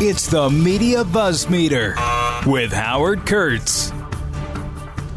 It's 0.00 0.28
the 0.28 0.48
Media 0.48 1.02
Buzz 1.02 1.50
Meter 1.50 1.96
with 2.46 2.70
Howard 2.70 3.26
Kurtz. 3.26 3.90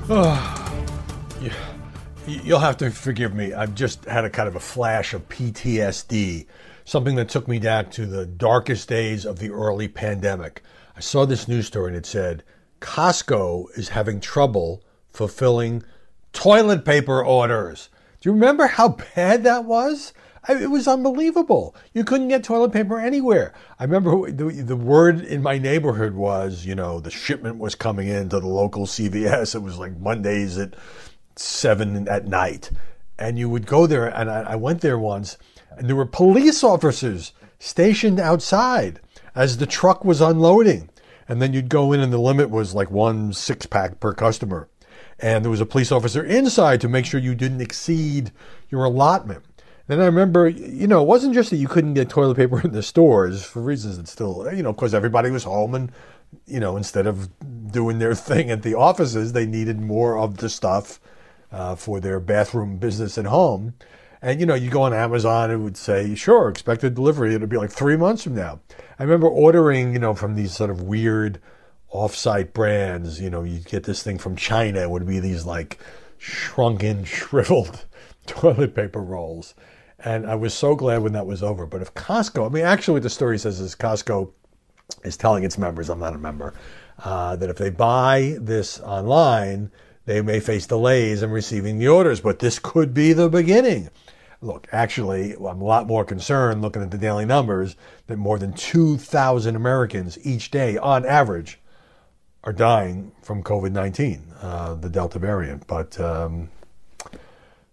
You'll 2.25 2.58
have 2.58 2.77
to 2.77 2.90
forgive 2.90 3.36
me. 3.36 3.54
I've 3.54 3.75
just 3.75 4.06
had 4.06 4.25
a 4.25 4.30
kind 4.32 4.48
of 4.48 4.56
a 4.56 4.59
flash 4.59 5.14
of 5.14 5.30
PTSD, 5.30 6.48
something 6.83 7.16
that 7.17 7.30
took 7.30 7.48
me 7.48 7.59
back 7.59 7.92
to 7.92 8.07
the 8.07 8.25
darkest 8.25 8.89
days 8.89 9.23
of 9.23 9.38
the 9.38 9.52
early 9.52 9.88
pandemic. 9.88 10.64
I 10.98 11.00
saw 11.00 11.25
this 11.25 11.48
news 11.48 11.68
story 11.68 11.89
and 11.89 11.98
it 11.98 12.07
said 12.07 12.43
Costco 12.79 13.68
is 13.77 13.89
having 13.89 14.20
trouble 14.20 14.84
fulfilling 15.11 15.84
toilet 16.34 16.86
paper 16.86 17.23
orders. 17.23 17.89
Do 18.20 18.29
you 18.29 18.34
remember 18.34 18.66
how 18.66 18.98
bad 19.16 19.43
that 19.43 19.66
was? 19.66 20.13
I, 20.48 20.55
it 20.55 20.71
was 20.71 20.88
unbelievable. 20.88 21.76
You 21.94 22.04
couldn't 22.04 22.30
get 22.30 22.44
toilet 22.44 22.71
paper 22.71 23.00
anywhere. 23.00 23.54
I 23.80 23.84
remember 23.84 24.32
the, 24.32 24.50
the 24.64 24.76
word 24.76 25.21
in 25.21 25.41
my 25.44 25.58
neighborhood 25.58 26.14
was, 26.14 26.66
you 26.66 26.73
know, 26.73 27.00
the 27.00 27.12
shipment 27.12 27.58
was 27.59 27.76
coming 27.76 28.08
in 28.08 28.30
to 28.30 28.40
the 28.40 28.48
local 28.48 28.86
CVS. 28.86 29.54
It 29.55 29.59
was 29.59 29.77
like 29.77 29.98
Mondays 30.00 30.58
at 30.58 30.76
seven 31.36 32.08
at 32.08 32.27
night. 32.27 32.72
And 33.20 33.38
you 33.38 33.50
would 33.50 33.67
go 33.67 33.86
there, 33.86 34.08
and 34.08 34.31
I, 34.31 34.41
I 34.41 34.55
went 34.55 34.81
there 34.81 34.98
once, 34.98 35.38
and 35.77 35.88
there 35.88 35.95
were 35.95 36.08
police 36.08 36.64
officers 36.64 37.34
stationed 37.59 38.20
outside 38.20 39.00
as 39.36 39.58
the 39.58 39.67
truck 39.67 40.03
was 40.03 40.22
unloading. 40.22 40.89
And 41.28 41.39
then 41.39 41.53
you'd 41.53 41.70
go 41.70 41.94
in, 41.94 42.00
and 42.00 42.12
the 42.12 42.17
limit 42.17 42.50
was 42.50 42.73
like 42.73 42.89
one 42.89 43.31
six 43.31 43.67
pack 43.67 44.00
per 44.00 44.14
customer. 44.14 44.70
And 45.20 45.45
there 45.45 45.52
was 45.52 45.62
a 45.62 45.67
police 45.67 45.92
officer 45.92 46.23
inside 46.23 46.81
to 46.81 46.89
make 46.89 47.05
sure 47.05 47.20
you 47.20 47.36
didn't 47.36 47.62
exceed 47.62 48.31
your 48.70 48.86
allotment. 48.86 49.44
Then 49.91 50.00
I 50.00 50.05
remember, 50.05 50.48
you 50.48 50.88
know, 50.88 51.02
it 51.02 51.05
wasn't 51.05 51.34
just 51.34 51.50
that 51.50 51.58
you 51.58 51.68
couldn't 51.68 51.95
get 51.95 52.08
toilet 52.08 52.38
paper 52.38 52.62
in 52.62 52.72
the 52.72 52.81
stores 52.81 53.44
for 53.44 53.62
reasons 53.62 53.98
that 53.98 54.08
still, 54.08 54.48
you 54.54 54.64
know, 54.64 54.72
because 54.72 54.94
everybody 54.94 55.30
was 55.31 55.44
home 55.44 55.76
and, 55.76 55.91
you 56.45 56.62
know, 56.62 56.77
instead 56.77 57.08
of 57.08 57.27
doing 57.70 58.00
their 58.00 58.16
thing 58.30 58.50
at 58.50 58.64
the 58.64 58.73
offices, 58.73 59.34
they 59.34 59.45
needed 59.45 59.81
more 59.81 60.17
of 60.17 60.38
the 60.38 60.47
stuff 60.47 61.02
uh, 61.52 61.75
for 61.75 62.00
their 62.00 62.22
bathroom 62.22 62.78
business 62.78 63.17
at 63.17 63.25
home. 63.25 63.73
And, 64.22 64.39
you 64.39 64.45
know, 64.45 64.53
you 64.53 64.69
go 64.69 64.84
on 64.84 64.94
Amazon, 64.94 65.52
it 65.52 65.58
would 65.58 65.75
say, 65.75 66.16
sure, 66.16 66.47
expected 66.47 66.95
delivery. 66.95 67.36
It'd 67.36 67.50
be 67.50 67.58
like 67.58 67.69
three 67.69 67.97
months 67.97 68.23
from 68.23 68.36
now. 68.36 68.62
I 68.97 69.03
remember 69.03 69.28
ordering, 69.28 69.92
you 69.92 70.00
know, 70.00 70.14
from 70.14 70.36
these 70.36 70.56
sort 70.56 70.69
of 70.69 70.84
weird 70.84 71.42
off-site 71.89 72.53
brands, 72.53 73.19
you 73.19 73.30
know, 73.30 73.44
you'd 73.44 73.66
get 73.66 73.84
this 73.84 74.03
thing 74.03 74.19
from 74.19 74.38
China. 74.38 74.80
It 74.80 74.89
would 74.89 75.06
be 75.06 75.19
these 75.19 75.45
like 75.45 75.80
shrunken, 76.17 77.03
shriveled 77.03 77.84
toilet 78.25 78.73
paper 78.73 79.02
rolls. 79.02 79.53
And 80.03 80.25
I 80.25 80.35
was 80.35 80.53
so 80.53 80.75
glad 80.75 81.03
when 81.03 81.13
that 81.13 81.25
was 81.25 81.44
over. 81.44 81.66
But 81.66 81.81
if 81.81 81.94
Costco, 81.94 82.45
I 82.45 82.49
mean, 82.49 82.66
actually, 82.66 82.94
what 82.94 83.03
the 83.03 83.09
story 83.09 83.38
says 83.38 83.59
is 83.59 83.75
Costco 83.75 84.31
is 85.03 85.17
telling 85.17 85.44
its 85.44 85.57
members, 85.57 85.89
I'm 85.89 85.99
not 85.99 86.16
a 86.16 86.17
member, 86.17 86.53
uh, 87.03 87.35
that 87.35 87.49
if 87.49 87.57
they 87.57 87.69
buy 87.69 88.38
this 88.39 88.79
online, 88.79 89.72
they 90.05 90.22
may 90.22 90.39
face 90.39 90.66
delays 90.66 91.22
in 91.22 91.29
receiving 91.29 91.77
the 91.77 91.88
orders. 91.88 92.19
But 92.19 92.39
this 92.39 92.57
could 92.59 92.94
be 92.94 93.13
the 93.13 93.29
beginning. 93.29 93.89
Look, 94.41 94.67
actually, 94.72 95.33
I'm 95.33 95.61
a 95.61 95.63
lot 95.63 95.85
more 95.85 96.03
concerned 96.03 96.63
looking 96.63 96.81
at 96.81 96.89
the 96.89 96.97
daily 96.97 97.25
numbers 97.25 97.75
that 98.07 98.17
more 98.17 98.39
than 98.39 98.53
2,000 98.53 99.55
Americans 99.55 100.17
each 100.25 100.49
day, 100.49 100.77
on 100.77 101.05
average, 101.05 101.59
are 102.44 102.53
dying 102.53 103.11
from 103.22 103.44
COVID 103.44 103.72
19, 103.72 104.33
uh, 104.41 104.73
the 104.73 104.89
Delta 104.89 105.19
variant. 105.19 105.67
But 105.67 105.99
um, 105.99 106.49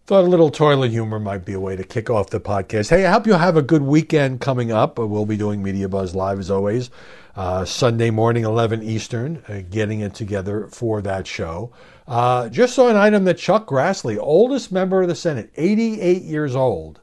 Thought 0.08 0.24
a 0.24 0.28
little 0.28 0.50
toilet 0.50 0.90
humor 0.90 1.20
might 1.20 1.44
be 1.44 1.52
a 1.52 1.60
way 1.60 1.76
to 1.76 1.84
kick 1.84 2.08
off 2.08 2.30
the 2.30 2.40
podcast. 2.40 2.88
Hey, 2.88 3.04
I 3.04 3.12
hope 3.12 3.26
you'll 3.26 3.36
have 3.36 3.58
a 3.58 3.62
good 3.62 3.82
weekend 3.82 4.40
coming 4.40 4.72
up. 4.72 4.98
We'll 4.98 5.26
be 5.26 5.36
doing 5.36 5.62
Media 5.62 5.86
Buzz 5.86 6.14
Live 6.14 6.38
as 6.38 6.50
always, 6.50 6.88
uh, 7.36 7.66
Sunday 7.66 8.08
morning, 8.08 8.44
11 8.44 8.82
Eastern, 8.82 9.42
uh, 9.48 9.60
getting 9.68 10.00
it 10.00 10.14
together 10.14 10.66
for 10.68 11.02
that 11.02 11.26
show. 11.26 11.74
Uh, 12.06 12.48
just 12.48 12.74
saw 12.74 12.88
an 12.88 12.96
item 12.96 13.24
that 13.24 13.36
Chuck 13.36 13.66
Grassley, 13.66 14.16
oldest 14.18 14.72
member 14.72 15.02
of 15.02 15.08
the 15.08 15.14
Senate, 15.14 15.50
88 15.58 16.22
years 16.22 16.56
old, 16.56 17.00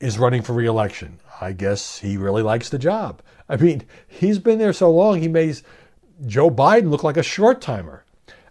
is 0.00 0.18
running 0.18 0.42
for 0.42 0.52
reelection. 0.52 1.20
I 1.40 1.52
guess 1.52 2.00
he 2.00 2.16
really 2.16 2.42
likes 2.42 2.70
the 2.70 2.78
job. 2.80 3.22
I 3.48 3.54
mean, 3.54 3.84
he's 4.08 4.40
been 4.40 4.58
there 4.58 4.72
so 4.72 4.90
long, 4.90 5.20
he 5.20 5.28
makes 5.28 5.62
Joe 6.26 6.50
Biden 6.50 6.90
look 6.90 7.04
like 7.04 7.18
a 7.18 7.22
short 7.22 7.60
timer. 7.60 8.02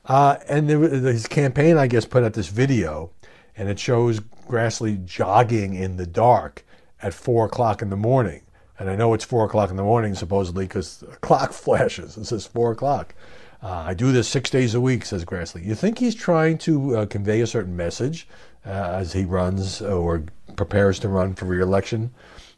Uh, 0.06 0.38
and 0.48 0.70
his 0.70 1.28
campaign, 1.28 1.76
I 1.78 1.88
guess, 1.88 2.06
put 2.06 2.24
out 2.24 2.36
this 2.36 2.48
video 2.48 3.12
and 3.58 3.70
it 3.70 3.80
shows 3.80 4.20
Grassley 4.48 5.04
jogging 5.06 5.74
in 5.74 5.98
the 5.98 6.06
dark 6.06 6.66
at 7.02 7.14
four 7.14 7.46
o'clock 7.46 7.82
in 7.82 7.90
the 7.90 7.96
morning. 7.96 8.42
And 8.78 8.90
I 8.90 8.96
know 8.96 9.14
it's 9.14 9.24
four 9.24 9.46
o'clock 9.46 9.70
in 9.70 9.78
the 9.78 9.84
morning, 9.84 10.16
supposedly, 10.16 10.66
because 10.66 10.98
the 10.98 11.08
clock 11.22 11.54
flashes. 11.54 12.18
It 12.18 12.26
says 12.26 12.46
four 12.46 12.72
o'clock. 12.72 13.16
Uh, 13.64 13.86
I 13.88 13.94
do 13.94 14.12
this 14.12 14.28
six 14.28 14.50
days 14.50 14.76
a 14.76 14.82
week, 14.82 15.06
says 15.06 15.26
Grassley. 15.26 15.66
You 15.66 15.76
think 15.76 15.98
he's 15.98 16.16
trying 16.16 16.58
to 16.60 16.98
uh, 16.98 17.06
convey 17.06 17.42
a 17.42 17.48
certain 17.48 17.76
message 17.76 18.28
uh, 18.66 18.70
as 18.70 19.14
he 19.14 19.24
runs 19.24 19.82
or 19.82 20.24
prepares 20.56 21.00
to 21.00 21.08
run 21.08 21.34
for 21.34 21.46
reelection 21.46 22.14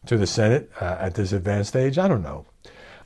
to 0.08 0.18
the 0.18 0.28
Senate 0.28 0.72
uh, 0.82 0.98
at 1.00 1.14
this 1.14 1.32
advanced 1.32 1.70
stage? 1.70 1.98
I 1.98 2.08
don't 2.08 2.24
know. 2.24 2.46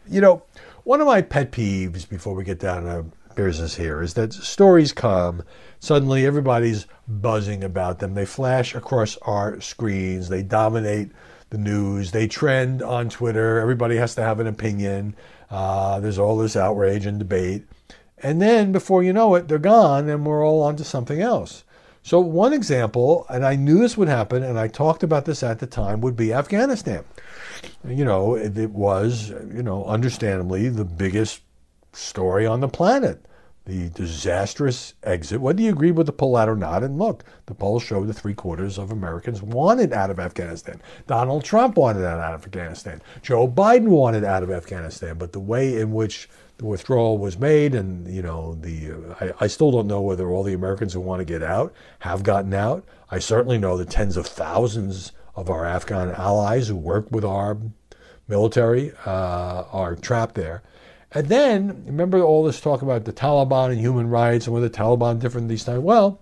You 0.09 0.21
know, 0.21 0.43
one 0.83 1.01
of 1.01 1.07
my 1.07 1.21
pet 1.21 1.51
peeves 1.51 2.07
before 2.07 2.33
we 2.33 2.43
get 2.43 2.59
down 2.59 2.83
to 2.83 3.05
business 3.45 3.75
here 3.75 4.01
is 4.01 4.13
that 4.13 4.33
stories 4.33 4.93
come 4.93 5.43
suddenly 5.79 6.25
everybody's 6.25 6.85
buzzing 7.07 7.63
about 7.63 7.99
them. 7.99 8.13
They 8.13 8.25
flash 8.25 8.75
across 8.75 9.17
our 9.23 9.59
screens, 9.59 10.29
they 10.29 10.43
dominate 10.43 11.09
the 11.49 11.57
news, 11.57 12.11
they 12.11 12.27
trend 12.27 12.81
on 12.81 13.09
Twitter. 13.09 13.59
Everybody 13.59 13.97
has 13.97 14.15
to 14.15 14.21
have 14.21 14.39
an 14.39 14.47
opinion. 14.47 15.15
Uh, 15.49 15.99
there's 15.99 16.19
all 16.19 16.37
this 16.37 16.55
outrage 16.55 17.05
and 17.05 17.19
debate. 17.19 17.65
And 18.19 18.41
then 18.41 18.71
before 18.71 19.03
you 19.03 19.11
know 19.11 19.35
it, 19.35 19.47
they're 19.47 19.57
gone 19.57 20.07
and 20.07 20.25
we're 20.25 20.45
all 20.45 20.61
on 20.61 20.75
to 20.77 20.83
something 20.83 21.19
else. 21.19 21.63
So, 22.03 22.19
one 22.19 22.53
example, 22.53 23.25
and 23.29 23.45
I 23.45 23.55
knew 23.55 23.79
this 23.79 23.95
would 23.95 24.07
happen, 24.07 24.41
and 24.41 24.57
I 24.57 24.67
talked 24.67 25.03
about 25.03 25.25
this 25.25 25.43
at 25.43 25.59
the 25.59 25.67
time, 25.67 26.01
would 26.01 26.15
be 26.15 26.33
Afghanistan. 26.33 27.03
You 27.87 28.05
know, 28.05 28.33
it, 28.33 28.57
it 28.57 28.71
was, 28.71 29.29
you 29.29 29.61
know, 29.61 29.85
understandably 29.85 30.67
the 30.69 30.85
biggest 30.85 31.41
story 31.93 32.47
on 32.47 32.59
the 32.59 32.67
planet 32.67 33.23
the 33.65 33.89
disastrous 33.89 34.95
exit, 35.03 35.39
whether 35.39 35.61
you 35.61 35.69
agree 35.69 35.91
with 35.91 36.07
the 36.07 36.11
poll 36.11 36.35
out 36.35 36.49
or 36.49 36.55
not. 36.55 36.83
And 36.83 36.97
look, 36.97 37.23
the 37.45 37.53
polls 37.53 37.83
show 37.83 38.03
that 38.03 38.13
three 38.13 38.33
quarters 38.33 38.79
of 38.79 38.91
Americans 38.91 39.43
wanted 39.43 39.93
out 39.93 40.09
of 40.09 40.19
Afghanistan. 40.19 40.81
Donald 41.05 41.43
Trump 41.43 41.77
wanted 41.77 42.03
out 42.03 42.33
of 42.33 42.43
Afghanistan. 42.43 43.01
Joe 43.21 43.47
Biden 43.47 43.87
wanted 43.87 44.23
out 44.23 44.41
of 44.41 44.49
Afghanistan. 44.49 45.17
But 45.17 45.31
the 45.31 45.39
way 45.39 45.79
in 45.79 45.93
which 45.93 46.27
the 46.57 46.65
withdrawal 46.65 47.17
was 47.17 47.37
made, 47.37 47.75
and 47.75 48.07
you 48.07 48.21
know, 48.21 48.55
the 48.55 48.93
I, 49.19 49.33
I 49.41 49.47
still 49.47 49.71
don't 49.71 49.87
know 49.87 50.01
whether 50.01 50.29
all 50.29 50.43
the 50.43 50.53
Americans 50.53 50.93
who 50.93 50.99
want 50.99 51.19
to 51.19 51.25
get 51.25 51.43
out 51.43 51.73
have 51.99 52.23
gotten 52.23 52.53
out. 52.53 52.83
I 53.09 53.19
certainly 53.19 53.57
know 53.57 53.77
that 53.77 53.89
tens 53.89 54.17
of 54.17 54.25
thousands 54.25 55.11
of 55.35 55.49
our 55.49 55.65
Afghan 55.65 56.11
allies 56.11 56.67
who 56.67 56.75
work 56.75 57.11
with 57.11 57.25
our 57.25 57.57
military 58.27 58.91
uh, 59.05 59.65
are 59.71 59.95
trapped 59.95 60.35
there. 60.35 60.63
And 61.13 61.27
then, 61.27 61.83
remember 61.85 62.21
all 62.21 62.43
this 62.43 62.61
talk 62.61 62.81
about 62.81 63.05
the 63.05 63.13
Taliban 63.13 63.71
and 63.71 63.79
human 63.79 64.09
rights 64.09 64.47
and 64.47 64.53
whether 64.53 64.69
the 64.69 64.77
Taliban 64.77 65.19
different 65.19 65.49
these 65.49 65.65
times? 65.65 65.79
Well, 65.79 66.21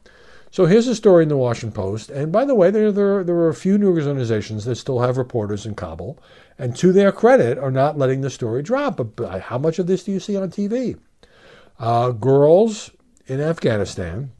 so 0.51 0.65
here's 0.65 0.87
a 0.87 0.95
story 0.95 1.23
in 1.23 1.29
the 1.29 1.37
Washington 1.37 1.71
Post. 1.71 2.09
And 2.09 2.31
by 2.31 2.43
the 2.43 2.55
way, 2.55 2.71
there, 2.71 2.91
there, 2.91 3.23
there 3.23 3.35
are 3.35 3.49
a 3.49 3.53
few 3.53 3.77
news 3.77 4.07
organizations 4.07 4.65
that 4.65 4.77
still 4.77 4.99
have 4.99 5.17
reporters 5.17 5.65
in 5.65 5.75
Kabul. 5.75 6.17
And 6.57 6.75
to 6.77 6.91
their 6.91 7.11
credit, 7.11 7.59
are 7.59 7.69
not 7.69 7.99
letting 7.99 8.21
the 8.21 8.31
story 8.31 8.63
drop. 8.63 8.99
But 9.15 9.41
how 9.41 9.59
much 9.59 9.77
of 9.77 9.85
this 9.85 10.03
do 10.03 10.11
you 10.11 10.19
see 10.19 10.35
on 10.35 10.49
TV? 10.49 10.97
Uh, 11.77 12.11
girls 12.11 12.89
in 13.27 13.39
Afghanistan 13.39 14.31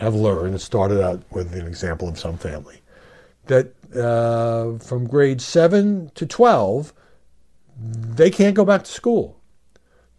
have 0.00 0.14
learned, 0.14 0.54
it 0.54 0.60
started 0.60 1.02
out 1.02 1.22
with 1.30 1.52
an 1.54 1.66
example 1.66 2.08
of 2.08 2.18
some 2.18 2.38
family, 2.38 2.80
that 3.46 3.74
uh, 3.96 4.78
from 4.78 5.06
grade 5.06 5.40
7 5.40 6.10
to 6.14 6.26
12, 6.26 6.92
they 7.76 8.30
can't 8.30 8.54
go 8.54 8.64
back 8.64 8.84
to 8.84 8.90
school. 8.90 9.40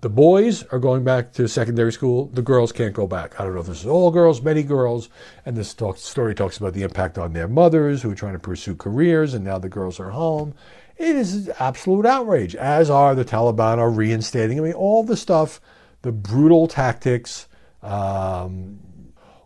The 0.02 0.10
boys 0.10 0.64
are 0.66 0.78
going 0.78 1.04
back 1.04 1.34
to 1.34 1.48
secondary 1.48 1.92
school. 1.92 2.28
The 2.28 2.42
girls 2.42 2.72
can't 2.72 2.94
go 2.94 3.08
back. 3.08 3.40
I 3.40 3.44
don't 3.44 3.56
know 3.56 3.62
if 3.62 3.68
this 3.68 3.80
is 3.80 3.88
all 3.88 4.12
girls, 4.12 4.42
many 4.42 4.62
girls. 4.62 5.10
And 5.46 5.58
this 5.58 5.74
talk, 5.74 5.98
story 5.98 6.36
talks 6.36 6.58
about 6.58 6.74
the 6.74 6.84
impact 6.84 7.18
on 7.18 7.34
their 7.34 7.48
mothers 7.48 8.02
who 8.02 8.12
are 8.12 8.16
trying 8.16 8.34
to 8.34 8.40
pursue 8.40 8.76
careers, 8.76 9.34
and 9.34 9.44
now 9.44 9.58
the 9.58 9.70
girls 9.70 10.00
are 10.00 10.12
home. 10.12 10.54
It 10.98 11.16
is 11.16 11.50
absolute 11.60 12.06
outrage, 12.06 12.56
as 12.56 12.90
are 12.90 13.16
the 13.16 13.26
Taliban 13.26 13.80
are 13.80 13.90
reinstating. 13.90 14.60
I 14.60 14.64
mean, 14.64 14.74
all 14.74 15.04
the 15.04 15.18
stuff, 15.18 15.60
the 16.04 16.12
brutal 16.12 16.68
tactics, 16.68 17.48
um, 17.82 18.80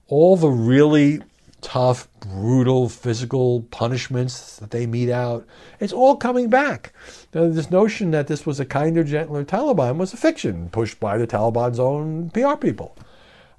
all 0.08 0.36
the 0.36 0.50
really 0.50 1.22
tough, 1.62 2.08
brutal 2.20 2.90
physical 2.90 3.62
punishments 3.72 4.58
that 4.58 4.72
they 4.72 4.86
mete 4.86 5.10
out. 5.10 5.46
It's 5.80 5.94
all 5.94 6.16
coming 6.16 6.50
back. 6.50 6.94
Now, 7.34 7.50
this 7.50 7.72
notion 7.72 8.12
that 8.12 8.28
this 8.28 8.46
was 8.46 8.60
a 8.60 8.66
kinder, 8.66 9.04
gentler 9.04 9.44
Taliban 9.44 9.98
was 9.98 10.14
a 10.14 10.18
fiction 10.18 10.70
pushed 10.70 11.00
by 11.00 11.18
the 11.18 11.28
Taliban's 11.28 11.80
own 11.80 12.30
PR 12.32 12.56
people. 12.56 12.96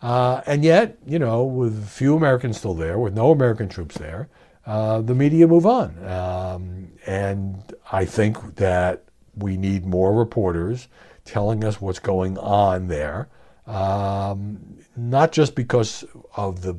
Uh, 0.03 0.41
and 0.47 0.65
yet, 0.65 0.97
you 1.07 1.19
know, 1.19 1.45
with 1.45 1.89
few 1.89 2.17
Americans 2.17 2.59
still 2.59 2.75
there, 2.75 2.99
with 2.99 3.15
no 3.15 3.31
American 3.31 3.69
troops 3.69 3.99
there, 3.99 4.29
uh, 4.67 5.01
the 5.01 5.15
media 5.15 5.47
move 5.47 5.67
on. 5.67 5.97
Um, 6.07 6.93
and 7.07 7.75
I 7.93 8.05
think 8.05 8.57
that 8.57 9.05
we 9.37 9.57
need 9.57 9.85
more 9.85 10.13
reporters 10.15 10.89
telling 11.25 11.65
us 11.65 11.81
what's 11.81 11.99
going 11.99 12.39
on 12.39 12.89
there. 12.89 13.29
Um, 13.67 14.79
not 14.97 15.33
just 15.33 15.55
because 15.55 16.05
of 16.37 16.63
the 16.63 16.75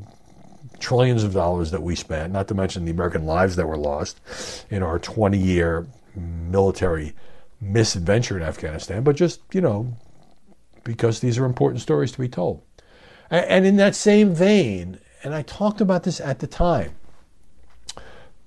trillions 0.81 1.23
of 1.23 1.33
dollars 1.33 1.71
that 1.71 1.81
we 1.81 1.95
spent, 1.95 2.33
not 2.33 2.47
to 2.49 2.53
mention 2.53 2.85
the 2.85 2.91
American 2.91 3.25
lives 3.25 3.55
that 3.55 3.67
were 3.67 3.77
lost 3.77 4.19
in 4.69 4.83
our 4.83 4.99
20 4.99 5.37
year 5.37 5.87
military 6.15 7.13
misadventure 7.61 8.35
in 8.35 8.43
Afghanistan, 8.43 9.03
but 9.03 9.15
just, 9.15 9.41
you 9.53 9.61
know, 9.61 9.93
because 10.83 11.19
these 11.19 11.37
are 11.37 11.45
important 11.45 11.81
stories 11.81 12.11
to 12.11 12.19
be 12.19 12.27
told. 12.27 12.61
And 13.29 13.65
in 13.65 13.77
that 13.77 13.95
same 13.95 14.33
vein, 14.33 14.99
and 15.23 15.33
I 15.33 15.43
talked 15.43 15.79
about 15.79 16.03
this 16.03 16.19
at 16.19 16.39
the 16.39 16.47
time, 16.47 16.95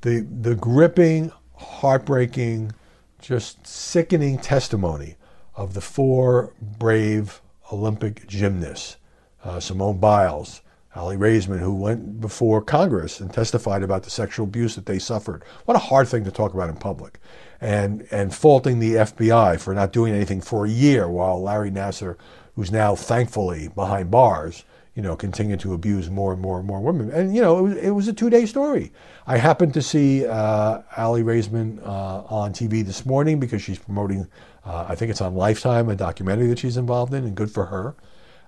the, 0.03 0.21
the 0.21 0.55
gripping, 0.55 1.33
heartbreaking, 1.57 2.73
just 3.21 3.67
sickening 3.67 4.39
testimony 4.39 5.17
of 5.55 5.73
the 5.73 5.81
four 5.81 6.53
brave 6.61 7.41
Olympic 7.73 8.27
gymnasts, 8.27 8.97
uh, 9.45 9.61
Simone 9.61 9.99
Biles, 9.99 10.61
Aly 10.97 11.17
Raisman, 11.17 11.59
who 11.59 11.75
went 11.75 12.21
before 12.21 12.63
Congress 12.63 13.21
and 13.21 13.33
testified 13.33 13.83
about 13.83 14.05
the 14.05 14.11
sexual 14.11 14.45
abuse 14.45 14.77
that 14.77 14.87
they 14.87 14.99
suffered. 14.99 15.43
What 15.65 15.77
a 15.77 15.81
hard 15.81 16.09
thing 16.09 16.25
to 16.25 16.31
talk 16.31 16.55
about 16.55 16.71
in 16.71 16.77
public. 16.77 17.19
And, 17.61 18.07
and 18.11 18.35
faulting 18.35 18.79
the 18.79 18.95
FBI 18.95 19.59
for 19.59 19.75
not 19.75 19.93
doing 19.93 20.15
anything 20.15 20.41
for 20.41 20.67
a 20.67 20.71
year 20.71 21.09
while 21.09 21.43
Larry 21.43 21.71
Nassar, 21.71 22.17
who's 22.55 22.71
now 22.71 22.95
thankfully 22.95 23.69
behind 23.69 24.11
bars, 24.11 24.65
you 24.95 25.03
know, 25.03 25.17
continued 25.17 25.59
to 25.61 25.75
abuse 25.75 26.09
more 26.09 26.33
and 26.33 26.41
more 26.41 26.59
and 26.59 26.67
more 26.67 26.81
women. 26.81 27.11
And, 27.11 27.35
you 27.35 27.43
know, 27.43 27.59
it 27.59 27.63
was, 27.63 27.77
it 27.77 27.91
was 27.91 28.09
a 28.09 28.13
two 28.13 28.31
day 28.31 28.47
story. 28.47 28.93
I 29.27 29.39
happened 29.39 29.75
to 29.75 29.83
see 29.83 30.25
uh, 30.27 30.83
Aly 30.97 31.23
Raisman 31.23 31.85
uh, 31.85 32.23
on 32.29 32.53
TV 32.53 32.85
this 32.85 33.05
morning 33.05 33.41
because 33.41 33.61
she's 33.63 33.79
promoting, 33.79 34.29
uh, 34.65 34.87
I 34.89 34.95
think 34.95 35.11
it's 35.11 35.21
on 35.21 35.35
Lifetime, 35.35 35.89
a 35.89 35.97
documentary 35.97 36.47
that 36.49 36.61
she's 36.61 36.77
involved 36.77 37.13
in, 37.13 37.25
and 37.25 37.35
good 37.35 37.51
for 37.51 37.67
her. 37.67 37.97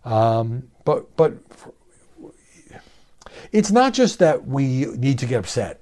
Um, 0.05 0.69
but, 0.85 1.17
but 1.17 1.35
it's 3.53 3.71
not 3.71 3.93
just 3.95 4.19
that 4.19 4.47
we 4.47 4.87
need 4.97 5.19
to 5.19 5.27
get 5.27 5.41
upset 5.41 5.81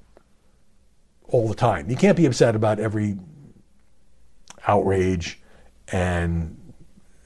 all 1.28 1.48
the 1.48 1.54
time. 1.54 1.88
You 1.90 1.96
can't 1.96 2.16
be 2.16 2.26
upset 2.26 2.54
about 2.54 2.78
every 2.78 3.16
outrage 4.66 5.40
and 5.92 6.56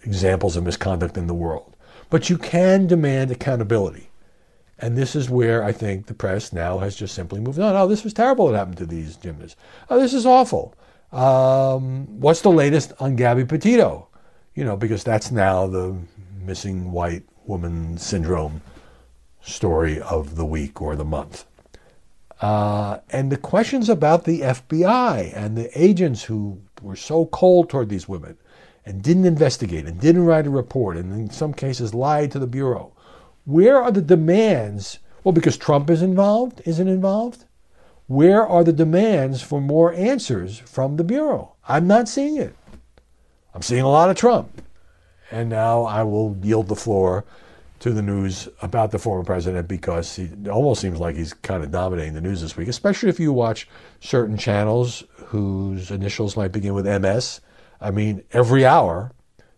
examples 0.03 0.56
of 0.56 0.65
misconduct 0.65 1.17
in 1.17 1.26
the 1.26 1.35
world. 1.35 1.76
But 2.11 2.31
you 2.31 2.38
can 2.38 2.87
demand 2.87 3.31
accountability. 3.31 4.09
And 4.79 4.97
this 4.97 5.17
is 5.17 5.29
where 5.29 5.65
I 5.65 5.73
think 5.73 6.06
the 6.06 6.15
press 6.15 6.53
now 6.53 6.79
has 6.79 6.94
just 6.94 7.14
simply 7.14 7.41
moved 7.41 7.59
on. 7.59 7.75
Oh, 7.75 7.88
this 7.88 8.05
was 8.05 8.14
terrible 8.14 8.47
what 8.47 8.55
happened 8.55 8.79
to 8.79 8.87
these 8.87 9.17
gymnasts. 9.17 9.56
Oh, 9.91 9.99
this 9.99 10.14
is 10.14 10.25
awful. 10.25 10.75
Um, 11.12 12.06
what's 12.21 12.43
the 12.43 12.50
latest 12.50 12.93
on 13.00 13.17
Gabby 13.17 13.44
Petito? 13.44 14.09
You 14.55 14.64
know, 14.64 14.76
because 14.76 15.03
that's 15.03 15.31
now 15.31 15.67
the 15.67 15.97
missing 16.41 16.93
white 16.93 17.25
woman 17.47 17.99
syndrome 17.99 18.61
story 19.49 20.00
of 20.00 20.37
the 20.37 20.45
week 20.45 20.81
or 20.81 20.97
the 20.97 21.05
month. 21.05 21.45
Uh, 22.41 22.99
and 23.11 23.33
the 23.33 23.37
questions 23.37 23.89
about 23.89 24.25
the 24.25 24.41
FBI 24.41 25.37
and 25.37 25.56
the 25.56 25.71
agents 25.81 26.25
who 26.25 26.61
were 26.83 26.97
so 26.97 27.27
cold 27.27 27.69
toward 27.69 27.89
these 27.89 28.09
women 28.09 28.37
and 28.87 29.03
didn't 29.03 29.25
investigate 29.25 29.87
and 29.87 30.00
didn't 30.00 30.25
write 30.25 30.47
a 30.47 30.50
report 30.50 30.97
and 30.97 31.12
in 31.12 31.31
some 31.31 31.53
cases 31.53 31.95
lied 31.95 32.31
to 32.31 32.39
the 32.39 32.47
Bureau. 32.47 32.93
Where 33.45 33.83
are 33.83 33.91
the 33.91 34.03
demands? 34.03 35.00
Well, 35.25 35.33
because 35.33 35.56
Trump 35.56 35.91
is 35.91 36.00
involved, 36.00 36.62
isn't 36.65 36.87
involved? 36.87 37.45
Where 38.06 38.47
are 38.47 38.65
the 38.65 38.73
demands 38.73 39.43
for 39.43 39.61
more 39.61 39.93
answers 39.93 40.59
from 40.61 40.97
the 40.97 41.05
Bureau? 41.05 41.55
I'm 41.69 41.87
not 41.87 42.09
seeing 42.09 42.37
it. 42.37 42.55
I'm 43.53 43.62
seeing 43.62 43.83
a 43.83 43.91
lot 43.91 44.11
of 44.11 44.17
Trump. 44.17 44.62
And 45.31 45.50
now 45.50 45.83
I 45.83 46.05
will 46.05 46.37
yield 46.41 46.69
the 46.69 46.77
floor 46.77 47.25
to 47.80 47.90
the 47.90 48.02
news 48.02 48.48
about 48.60 48.90
the 48.90 48.98
former 48.98 49.25
president 49.25 49.69
because 49.69 50.16
he 50.16 50.30
almost 50.50 50.80
seems 50.80 50.98
like 50.98 51.16
he's 51.16 51.32
kind 51.32 51.62
of 51.62 51.70
dominating 51.70 52.14
the 52.14 52.20
news 52.20 52.40
this 52.40 52.56
week, 52.56 52.69
especially 52.69 53.08
if 53.08 53.20
you 53.20 53.32
watch 53.32 53.69
certain 54.00 54.36
channels 54.36 55.04
whose 55.14 55.90
initials 55.90 56.36
might 56.36 56.52
begin 56.52 56.75
with 56.75 56.86
MS 56.86 57.40
I 57.80 57.90
mean, 57.90 58.25
every 58.32 58.64
hour, 58.66 59.12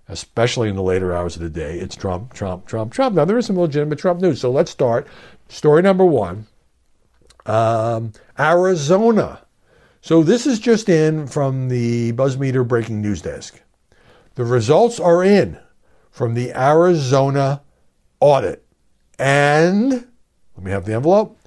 especially 0.09 0.69
in 0.69 0.77
the 0.77 0.83
later 0.83 1.15
hours 1.15 1.37
of 1.37 1.43
the 1.43 1.51
day, 1.51 1.79
it's 1.79 1.97
Trump, 1.97 2.35
Trump, 2.35 2.67
Trump, 2.67 2.93
Trump. 2.93 3.15
Now, 3.15 3.25
there 3.25 3.39
is 3.39 3.47
some 3.47 3.59
legitimate 3.59 3.99
Trump 3.99 4.21
news. 4.21 4.41
So 4.41 4.51
let's 4.51 4.71
start. 4.71 5.07
Story 5.49 5.83
number 5.83 6.05
one 6.05 6.47
um, 7.47 8.13
Arizona. 8.39 9.43
So 10.03 10.23
this 10.23 10.47
is 10.47 10.59
just 10.59 10.89
in 10.89 11.27
from 11.27 11.69
the 11.69 12.13
Buzzmeter 12.13 12.67
breaking 12.67 13.03
news 13.03 13.23
desk. 13.23 13.61
The 14.35 14.45
results 14.45 15.01
are 15.01 15.25
in 15.25 15.59
from 16.11 16.35
the 16.35 16.53
Arizona 16.53 17.63
audit. 18.21 18.65
And 19.19 19.91
let 19.91 20.65
me 20.65 20.71
have 20.71 20.85
the 20.85 20.95
envelope. 20.95 21.39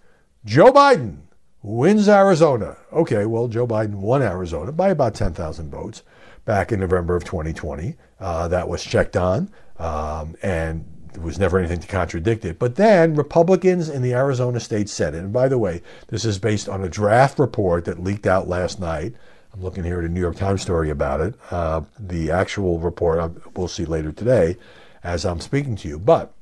Joe 0.46 0.72
Biden 0.72 1.20
wins 1.62 2.10
Arizona. 2.10 2.78
Okay, 2.92 3.26
well, 3.26 3.48
Joe 3.48 3.66
Biden 3.66 3.96
won 3.96 4.22
Arizona 4.22 4.72
by 4.72 4.90
about 4.90 5.16
10,000 5.16 5.72
votes 5.72 6.04
back 6.46 6.72
in 6.72 6.80
November 6.80 7.16
of 7.16 7.24
2020. 7.24 7.96
Uh, 8.20 8.48
that 8.50 8.68
was 8.68 8.84
checked 8.84 9.16
on, 9.16 9.50
um, 9.80 10.36
and 10.44 10.86
there 11.14 11.24
was 11.24 11.40
never 11.40 11.58
anything 11.60 11.80
to 11.80 11.88
contradict 11.88 12.44
it. 12.46 12.60
But 12.60 12.76
then 12.76 13.16
Republicans 13.16 13.90
in 13.90 14.02
the 14.02 14.14
Arizona 14.14 14.60
State 14.60 14.90
Senate, 14.90 15.20
and 15.24 15.32
by 15.32 15.48
the 15.48 15.58
way, 15.58 15.82
this 16.08 16.26
is 16.26 16.38
based 16.40 16.68
on 16.68 16.84
a 16.84 16.90
draft 16.90 17.40
report 17.40 17.86
that 17.86 18.04
leaked 18.04 18.28
out 18.28 18.48
last 18.48 18.80
night. 18.80 19.14
I'm 19.54 19.62
looking 19.62 19.84
here 19.84 20.00
at 20.00 20.06
a 20.06 20.10
New 20.10 20.20
York 20.20 20.36
Times 20.36 20.62
story 20.62 20.90
about 20.90 21.22
it. 21.22 21.36
Uh, 21.52 21.82
the 22.00 22.32
actual 22.32 22.80
report 22.80 23.32
we'll 23.56 23.68
see 23.68 23.86
later 23.86 24.12
today 24.12 24.58
as 25.04 25.26
I'm 25.26 25.40
speaking 25.40 25.76
to 25.78 25.88
you. 25.88 26.00
But 26.00 26.34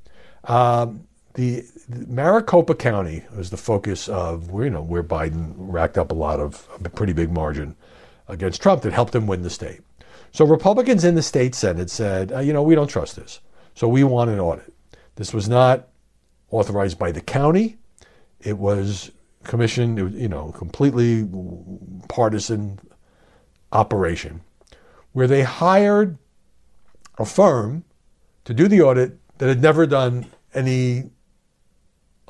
um, 0.46 1.08
the, 1.34 1.64
the, 1.88 2.06
Maricopa 2.08 2.76
County 2.76 3.24
was 3.36 3.50
the 3.50 3.58
focus 3.58 4.10
of 4.10 4.52
you 4.52 4.70
know 4.70 4.82
where 4.82 5.04
Biden 5.04 5.54
racked 5.58 5.98
up 5.98 6.12
a 6.12 6.16
lot 6.16 6.40
of 6.40 6.68
a 6.84 6.90
pretty 6.90 7.14
big 7.14 7.32
margin 7.32 7.76
against 8.28 8.62
Trump 8.62 8.82
that 8.84 8.94
helped 8.94 9.16
him 9.16 9.28
win 9.28 9.42
the 9.42 9.50
state. 9.50 9.82
So 10.32 10.46
Republicans 10.46 11.04
in 11.04 11.16
the 11.16 11.22
state 11.22 11.56
Senate 11.56 11.90
said, 11.90 12.32
uh, 12.32 12.40
you 12.40 12.54
know, 12.54 12.64
we 12.64 12.76
don't 12.76 12.88
trust 12.88 13.16
this. 13.16 13.40
So 13.76 13.88
we 13.88 14.04
want 14.04 14.30
an 14.30 14.40
audit. 14.40 14.74
This 15.16 15.34
was 15.34 15.50
not 15.50 15.90
authorized 16.50 16.98
by 16.98 17.12
the 17.12 17.22
county. 17.22 17.78
It 18.40 18.58
was 18.58 19.12
commissioned, 19.44 20.00
it 20.00 20.04
was, 20.04 20.14
you 20.14 20.30
know, 20.30 20.52
completely 20.52 21.28
partisan 22.08 22.80
operation 23.72 24.42
where 25.14 25.28
they 25.28 25.44
hired 25.44 26.18
a 27.18 27.26
firm 27.26 27.84
to 28.46 28.54
do 28.54 28.68
the 28.68 28.82
audit 28.82 29.18
that 29.42 29.50
had 29.50 29.60
never 29.60 29.88
done 29.88 30.28
any 30.54 31.10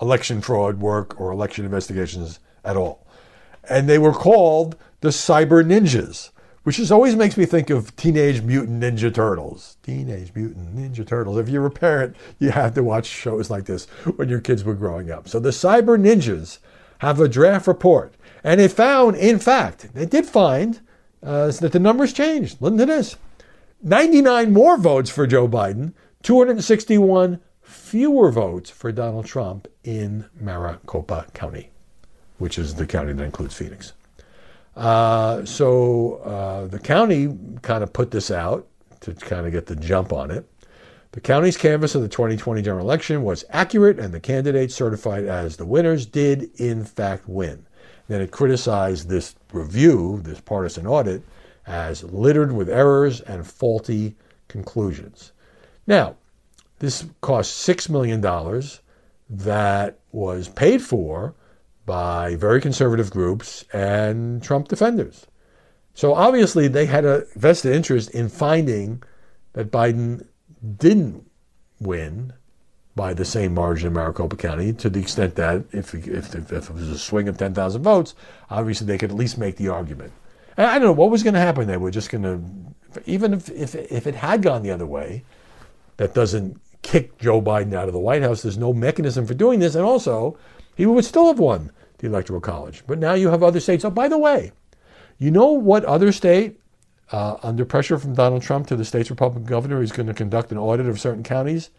election 0.01 0.39
fraud 0.39 0.79
work 0.79 1.19
or 1.19 1.29
election 1.29 1.65
investigations 1.65 2.39
at 2.63 2.77
all. 2.77 3.05
And 3.69 3.89
they 3.89 3.97
were 3.97 4.13
called 4.13 4.77
the 5.01 5.09
Cyber 5.09 5.61
Ninjas 5.61 6.31
which 6.63 6.77
just 6.77 6.91
always 6.91 7.15
makes 7.15 7.37
me 7.37 7.45
think 7.45 7.71
of 7.71 7.95
Teenage 7.95 8.41
Mutant 8.43 8.83
Ninja 8.83 9.11
Turtles. 9.11 9.77
Teenage 9.81 10.31
Mutant 10.35 10.75
Ninja 10.75 11.05
Turtles. 11.05 11.39
If 11.39 11.49
you're 11.49 11.65
a 11.65 11.71
parent, 11.71 12.15
you 12.37 12.51
have 12.51 12.75
to 12.75 12.83
watch 12.83 13.07
shows 13.07 13.49
like 13.49 13.65
this 13.65 13.85
when 14.15 14.29
your 14.29 14.41
kids 14.41 14.63
were 14.63 14.75
growing 14.75 15.09
up. 15.09 15.27
So 15.27 15.39
the 15.39 15.49
Cyber 15.49 15.99
Ninjas 15.99 16.59
have 16.99 17.19
a 17.19 17.27
draft 17.27 17.65
report, 17.65 18.13
and 18.43 18.59
they 18.59 18.67
found, 18.67 19.15
in 19.15 19.39
fact, 19.39 19.93
they 19.95 20.05
did 20.05 20.27
find 20.27 20.81
uh, 21.23 21.51
that 21.51 21.71
the 21.71 21.79
numbers 21.79 22.13
changed. 22.13 22.61
Listen 22.61 22.77
to 22.77 22.85
this 22.85 23.15
99 23.81 24.53
more 24.53 24.77
votes 24.77 25.09
for 25.09 25.25
Joe 25.25 25.47
Biden, 25.47 25.93
261 26.23 27.39
fewer 27.61 28.31
votes 28.31 28.69
for 28.69 28.91
Donald 28.91 29.25
Trump 29.25 29.67
in 29.83 30.25
Maricopa 30.39 31.27
County, 31.33 31.71
which 32.37 32.57
is 32.57 32.75
the 32.75 32.85
county 32.85 33.13
that 33.13 33.23
includes 33.23 33.55
Phoenix. 33.55 33.93
Uh, 34.75 35.43
so 35.45 36.15
uh, 36.17 36.67
the 36.67 36.79
county 36.79 37.37
kind 37.61 37.83
of 37.83 37.91
put 37.91 38.11
this 38.11 38.31
out 38.31 38.67
to 39.01 39.13
kind 39.13 39.45
of 39.45 39.51
get 39.51 39.65
the 39.65 39.75
jump 39.75 40.13
on 40.13 40.31
it. 40.31 40.47
The 41.13 41.21
county's 41.21 41.57
canvass 41.57 41.95
of 41.95 42.01
the 42.01 42.07
2020 42.07 42.61
general 42.61 42.85
election 42.85 43.23
was 43.23 43.43
accurate, 43.49 43.99
and 43.99 44.13
the 44.13 44.19
candidates 44.19 44.73
certified 44.73 45.25
as 45.25 45.57
the 45.57 45.65
winners 45.65 46.05
did, 46.05 46.49
in 46.55 46.85
fact, 46.85 47.27
win. 47.27 47.65
Then 48.07 48.21
it 48.21 48.31
criticized 48.31 49.09
this 49.09 49.35
review, 49.51 50.21
this 50.23 50.39
partisan 50.39 50.87
audit, 50.87 51.23
as 51.67 52.03
littered 52.03 52.53
with 52.53 52.69
errors 52.69 53.19
and 53.21 53.45
faulty 53.45 54.15
conclusions. 54.47 55.33
Now, 55.87 56.15
this 56.79 57.05
cost 57.21 57.67
$6 57.67 57.89
million 57.89 58.21
that 59.29 59.99
was 60.11 60.49
paid 60.49 60.81
for 60.81 61.35
by 61.85 62.35
very 62.35 62.61
conservative 62.61 63.09
groups 63.11 63.65
and 63.73 64.43
Trump 64.43 64.67
defenders. 64.67 65.27
So 65.93 66.13
obviously, 66.13 66.67
they 66.67 66.85
had 66.85 67.05
a 67.05 67.25
vested 67.35 67.75
interest 67.75 68.11
in 68.11 68.29
finding 68.29 69.03
that 69.53 69.71
Biden 69.71 70.27
didn't 70.77 71.29
win 71.79 72.33
by 72.95 73.13
the 73.13 73.25
same 73.25 73.53
margin 73.53 73.87
in 73.87 73.93
Maricopa 73.93 74.35
County 74.35 74.73
to 74.73 74.89
the 74.89 74.99
extent 74.99 75.35
that 75.35 75.63
if, 75.71 75.93
if, 75.93 76.35
if, 76.35 76.51
it 76.51 76.69
was 76.69 76.89
a 76.89 76.99
swing 76.99 77.27
of 77.27 77.37
10,000 77.37 77.81
votes, 77.81 78.15
obviously 78.49 78.85
they 78.87 78.97
could 78.97 79.11
at 79.11 79.15
least 79.15 79.37
make 79.37 79.55
the 79.55 79.69
argument. 79.69 80.11
And 80.57 80.67
I 80.67 80.73
don't 80.77 80.87
know 80.87 80.91
what 80.91 81.09
was 81.09 81.23
going 81.23 81.33
to 81.33 81.39
happen. 81.39 81.67
They 81.67 81.77
were 81.77 81.91
just 81.91 82.09
going 82.09 82.23
to 82.23 82.41
even 83.05 83.33
if, 83.33 83.49
if, 83.49 83.75
if 83.75 84.07
it 84.07 84.15
had 84.15 84.41
gone 84.41 84.63
the 84.63 84.71
other 84.71 84.85
way, 84.85 85.23
that 86.01 86.15
doesn't 86.15 86.59
kick 86.81 87.19
Joe 87.19 87.39
Biden 87.39 87.75
out 87.75 87.87
of 87.87 87.93
the 87.93 87.99
White 87.99 88.23
House. 88.23 88.41
There's 88.41 88.57
no 88.57 88.73
mechanism 88.73 89.27
for 89.27 89.35
doing 89.35 89.59
this. 89.59 89.75
And 89.75 89.85
also, 89.85 90.35
he 90.75 90.87
would 90.87 91.05
still 91.05 91.27
have 91.27 91.37
won 91.37 91.71
the 91.99 92.07
Electoral 92.07 92.41
College. 92.41 92.81
But 92.87 92.97
now 92.97 93.13
you 93.13 93.29
have 93.29 93.43
other 93.43 93.59
states. 93.59 93.85
Oh, 93.85 93.91
by 93.91 94.07
the 94.07 94.17
way, 94.17 94.51
you 95.19 95.29
know 95.29 95.51
what 95.51 95.85
other 95.85 96.11
state, 96.11 96.59
uh, 97.11 97.37
under 97.43 97.65
pressure 97.65 97.99
from 97.99 98.15
Donald 98.15 98.41
Trump 98.41 98.65
to 98.67 98.75
the 98.75 98.83
state's 98.83 99.11
Republican 99.11 99.45
governor, 99.45 99.83
is 99.83 99.91
going 99.91 100.07
to 100.07 100.13
conduct 100.15 100.51
an 100.51 100.57
audit 100.57 100.87
of 100.87 100.99
certain 100.99 101.21
counties? 101.21 101.69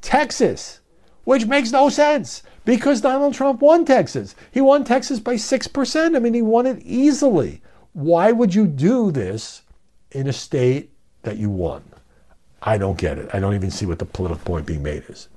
Texas, 0.00 0.78
which 1.24 1.46
makes 1.46 1.72
no 1.72 1.88
sense 1.88 2.44
because 2.64 3.00
Donald 3.00 3.34
Trump 3.34 3.60
won 3.60 3.84
Texas. 3.84 4.36
He 4.52 4.60
won 4.60 4.84
Texas 4.84 5.18
by 5.18 5.34
6%. 5.34 6.14
I 6.14 6.20
mean, 6.20 6.34
he 6.34 6.42
won 6.42 6.66
it 6.66 6.80
easily. 6.84 7.62
Why 7.94 8.30
would 8.30 8.54
you 8.54 8.68
do 8.68 9.10
this 9.10 9.62
in 10.12 10.28
a 10.28 10.32
state 10.32 10.92
that 11.22 11.36
you 11.36 11.50
won? 11.50 11.82
I 12.66 12.76
don't 12.76 12.98
get 12.98 13.16
it. 13.16 13.30
I 13.32 13.38
don't 13.38 13.54
even 13.54 13.70
see 13.70 13.86
what 13.86 14.00
the 14.00 14.04
political 14.04 14.44
point 14.44 14.66
being 14.66 14.82
made 14.82 15.04
is. 15.08 15.28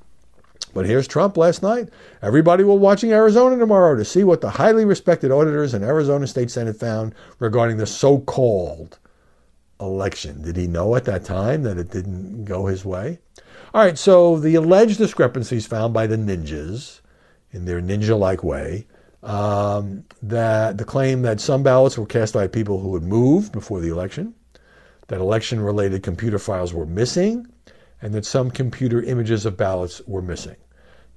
But 0.73 0.85
here's 0.85 1.07
Trump 1.07 1.37
last 1.37 1.63
night. 1.63 1.89
Everybody 2.21 2.63
will 2.63 2.77
be 2.77 2.81
watching 2.81 3.11
Arizona 3.11 3.57
tomorrow 3.57 3.95
to 3.95 4.03
see 4.03 4.23
what 4.23 4.41
the 4.41 4.49
highly 4.49 4.83
respected 4.83 5.31
auditors 5.31 5.73
in 5.73 5.83
Arizona 5.83 6.27
State 6.27 6.51
Senate 6.51 6.75
found 6.75 7.13
regarding 7.39 7.77
the 7.77 7.85
so-called 7.85 8.99
election. 9.79 10.41
Did 10.41 10.57
he 10.57 10.67
know 10.67 10.95
at 10.95 11.05
that 11.05 11.23
time 11.23 11.63
that 11.63 11.77
it 11.77 11.91
didn't 11.91 12.45
go 12.45 12.65
his 12.65 12.83
way? 12.83 13.19
All 13.73 13.83
right, 13.83 13.97
so 13.97 14.37
the 14.37 14.55
alleged 14.55 14.97
discrepancies 14.97 15.67
found 15.67 15.93
by 15.93 16.07
the 16.07 16.17
ninjas 16.17 17.01
in 17.51 17.65
their 17.65 17.81
ninja-like 17.81 18.43
way, 18.43 18.87
um, 19.23 20.03
that 20.21 20.77
the 20.77 20.85
claim 20.85 21.21
that 21.23 21.39
some 21.39 21.63
ballots 21.63 21.97
were 21.97 22.05
cast 22.05 22.33
by 22.33 22.47
people 22.47 22.79
who 22.79 22.93
had 22.93 23.03
moved 23.03 23.51
before 23.51 23.79
the 23.79 23.89
election, 23.89 24.33
that 25.09 25.19
election-related 25.19 26.01
computer 26.01 26.39
files 26.39 26.73
were 26.73 26.85
missing, 26.85 27.45
and 28.01 28.13
that 28.13 28.25
some 28.25 28.49
computer 28.49 29.01
images 29.03 29.45
of 29.45 29.57
ballots 29.57 30.01
were 30.07 30.21
missing. 30.21 30.55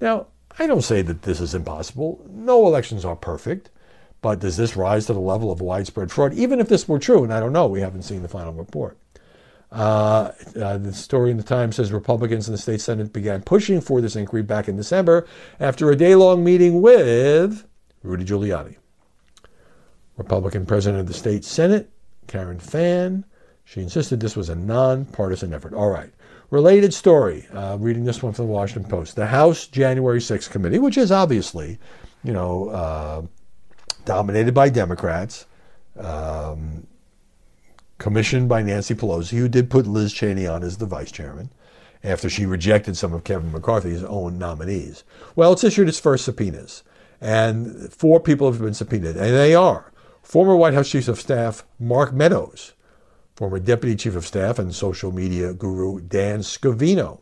Now, 0.00 0.26
I 0.58 0.66
don't 0.66 0.82
say 0.82 1.00
that 1.02 1.22
this 1.22 1.40
is 1.40 1.54
impossible. 1.54 2.22
No 2.28 2.66
elections 2.66 3.04
are 3.04 3.16
perfect. 3.16 3.70
But 4.20 4.38
does 4.38 4.56
this 4.56 4.76
rise 4.76 5.06
to 5.06 5.12
the 5.12 5.20
level 5.20 5.50
of 5.50 5.60
widespread 5.60 6.12
fraud? 6.12 6.32
Even 6.32 6.60
if 6.60 6.68
this 6.68 6.88
were 6.88 7.00
true, 7.00 7.24
and 7.24 7.34
I 7.34 7.40
don't 7.40 7.52
know, 7.52 7.66
we 7.66 7.80
haven't 7.80 8.02
seen 8.02 8.22
the 8.22 8.28
final 8.28 8.52
report. 8.52 8.96
Uh, 9.72 10.30
uh, 10.60 10.78
the 10.78 10.92
story 10.92 11.30
in 11.30 11.38
the 11.38 11.42
Times 11.42 11.76
says 11.76 11.92
Republicans 11.92 12.46
in 12.46 12.52
the 12.52 12.58
state 12.58 12.80
Senate 12.80 13.12
began 13.12 13.42
pushing 13.42 13.80
for 13.80 14.00
this 14.00 14.14
inquiry 14.14 14.42
back 14.42 14.68
in 14.68 14.76
December 14.76 15.26
after 15.58 15.90
a 15.90 15.96
day 15.96 16.14
long 16.14 16.44
meeting 16.44 16.82
with 16.82 17.66
Rudy 18.02 18.24
Giuliani. 18.24 18.76
Republican 20.16 20.66
president 20.66 21.00
of 21.00 21.06
the 21.06 21.14
state 21.14 21.44
Senate, 21.44 21.90
Karen 22.28 22.60
Fann, 22.60 23.24
she 23.72 23.80
insisted 23.80 24.20
this 24.20 24.36
was 24.36 24.50
a 24.50 24.54
nonpartisan 24.54 25.54
effort. 25.54 25.72
All 25.72 25.88
right. 25.88 26.12
Related 26.50 26.92
story, 26.92 27.46
uh, 27.54 27.78
reading 27.80 28.04
this 28.04 28.22
one 28.22 28.34
from 28.34 28.46
the 28.46 28.52
Washington 28.52 28.90
Post. 28.90 29.16
The 29.16 29.24
House 29.24 29.66
January 29.66 30.20
6th 30.20 30.50
committee, 30.50 30.78
which 30.78 30.98
is 30.98 31.10
obviously, 31.10 31.78
you 32.22 32.34
know, 32.34 32.68
uh, 32.68 33.22
dominated 34.04 34.52
by 34.52 34.68
Democrats, 34.68 35.46
um, 35.98 36.86
commissioned 37.96 38.46
by 38.46 38.60
Nancy 38.60 38.94
Pelosi, 38.94 39.38
who 39.38 39.48
did 39.48 39.70
put 39.70 39.86
Liz 39.86 40.12
Cheney 40.12 40.46
on 40.46 40.62
as 40.62 40.76
the 40.76 40.84
vice 40.84 41.10
chairman 41.10 41.48
after 42.04 42.28
she 42.28 42.44
rejected 42.44 42.94
some 42.94 43.14
of 43.14 43.24
Kevin 43.24 43.52
McCarthy's 43.52 44.04
own 44.04 44.36
nominees. 44.36 45.02
Well, 45.34 45.54
it's 45.54 45.64
issued 45.64 45.88
its 45.88 45.98
first 45.98 46.26
subpoenas, 46.26 46.82
and 47.22 47.90
four 47.90 48.20
people 48.20 48.52
have 48.52 48.60
been 48.60 48.74
subpoenaed, 48.74 49.16
and 49.16 49.34
they 49.34 49.54
are 49.54 49.90
former 50.22 50.56
White 50.56 50.74
House 50.74 50.90
Chief 50.90 51.08
of 51.08 51.18
Staff 51.18 51.64
Mark 51.80 52.12
Meadows, 52.12 52.74
former 53.34 53.58
Deputy 53.58 53.96
Chief 53.96 54.14
of 54.14 54.26
Staff 54.26 54.58
and 54.58 54.74
social 54.74 55.12
media 55.12 55.52
guru 55.52 56.00
Dan 56.00 56.40
Scavino. 56.40 57.20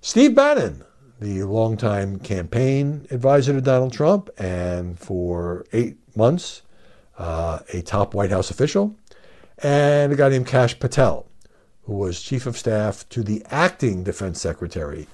Steve 0.00 0.34
Bannon, 0.34 0.84
the 1.20 1.42
longtime 1.44 2.18
campaign 2.18 3.06
advisor 3.10 3.52
to 3.52 3.60
Donald 3.60 3.92
Trump, 3.92 4.30
and 4.38 4.98
for 4.98 5.66
eight 5.72 5.98
months, 6.16 6.62
uh, 7.18 7.60
a 7.72 7.82
top 7.82 8.14
White 8.14 8.30
House 8.30 8.50
official, 8.50 8.96
and 9.58 10.12
a 10.12 10.16
guy 10.16 10.30
named 10.30 10.46
Kash 10.46 10.78
Patel, 10.78 11.26
who 11.84 11.94
was 11.94 12.22
Chief 12.22 12.46
of 12.46 12.56
Staff 12.56 13.08
to 13.10 13.22
the 13.22 13.44
acting 13.50 14.02
Defense 14.02 14.40
Secretary 14.40 15.06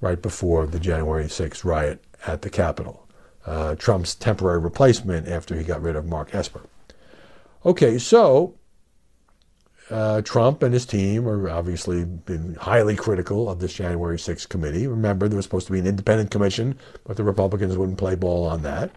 right 0.00 0.20
before 0.20 0.66
the 0.66 0.80
January 0.80 1.24
6th 1.24 1.64
riot 1.64 2.02
at 2.26 2.42
the 2.42 2.50
Capitol. 2.50 3.06
Uh, 3.44 3.74
Trump's 3.74 4.14
temporary 4.14 4.58
replacement 4.58 5.28
after 5.28 5.54
he 5.54 5.64
got 5.64 5.82
rid 5.82 5.96
of 5.96 6.06
Mark 6.06 6.34
Esper. 6.34 6.62
Okay, 7.64 7.98
so 7.98 8.54
uh, 9.90 10.22
Trump 10.22 10.62
and 10.62 10.72
his 10.72 10.86
team 10.86 11.28
are 11.28 11.48
obviously 11.50 12.04
been 12.04 12.54
highly 12.54 12.96
critical 12.96 13.50
of 13.50 13.58
this 13.58 13.74
January 13.74 14.16
6th 14.16 14.48
committee. 14.48 14.86
Remember, 14.86 15.28
there 15.28 15.36
was 15.36 15.44
supposed 15.44 15.66
to 15.66 15.72
be 15.72 15.78
an 15.78 15.86
independent 15.86 16.30
commission, 16.30 16.78
but 17.04 17.16
the 17.16 17.24
Republicans 17.24 17.76
wouldn't 17.76 17.98
play 17.98 18.14
ball 18.14 18.46
on 18.46 18.62
that. 18.62 18.90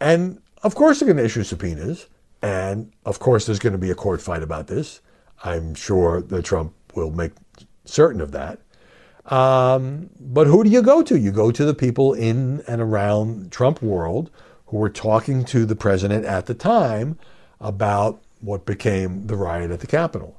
And 0.00 0.40
of 0.62 0.74
course, 0.74 1.00
they're 1.00 1.06
going 1.06 1.18
to 1.18 1.24
issue 1.24 1.44
subpoenas. 1.44 2.06
And 2.42 2.92
of 3.04 3.18
course, 3.18 3.46
there's 3.46 3.58
going 3.58 3.74
to 3.74 3.78
be 3.78 3.90
a 3.90 3.94
court 3.94 4.22
fight 4.22 4.42
about 4.42 4.66
this. 4.66 5.00
I'm 5.44 5.74
sure 5.74 6.22
that 6.22 6.44
Trump 6.44 6.74
will 6.94 7.10
make 7.10 7.32
certain 7.84 8.20
of 8.20 8.32
that. 8.32 8.60
Um, 9.26 10.10
but 10.18 10.46
who 10.46 10.64
do 10.64 10.70
you 10.70 10.82
go 10.82 11.02
to? 11.02 11.18
You 11.18 11.30
go 11.30 11.50
to 11.50 11.64
the 11.64 11.74
people 11.74 12.14
in 12.14 12.62
and 12.66 12.80
around 12.80 13.52
Trump 13.52 13.82
world 13.82 14.30
who 14.66 14.78
were 14.78 14.88
talking 14.88 15.44
to 15.44 15.66
the 15.66 15.76
president 15.76 16.24
at 16.24 16.46
the 16.46 16.54
time 16.54 17.18
about 17.60 18.22
what 18.40 18.66
became 18.66 19.26
the 19.26 19.36
riot 19.36 19.70
at 19.70 19.80
the 19.80 19.86
Capitol. 19.86 20.36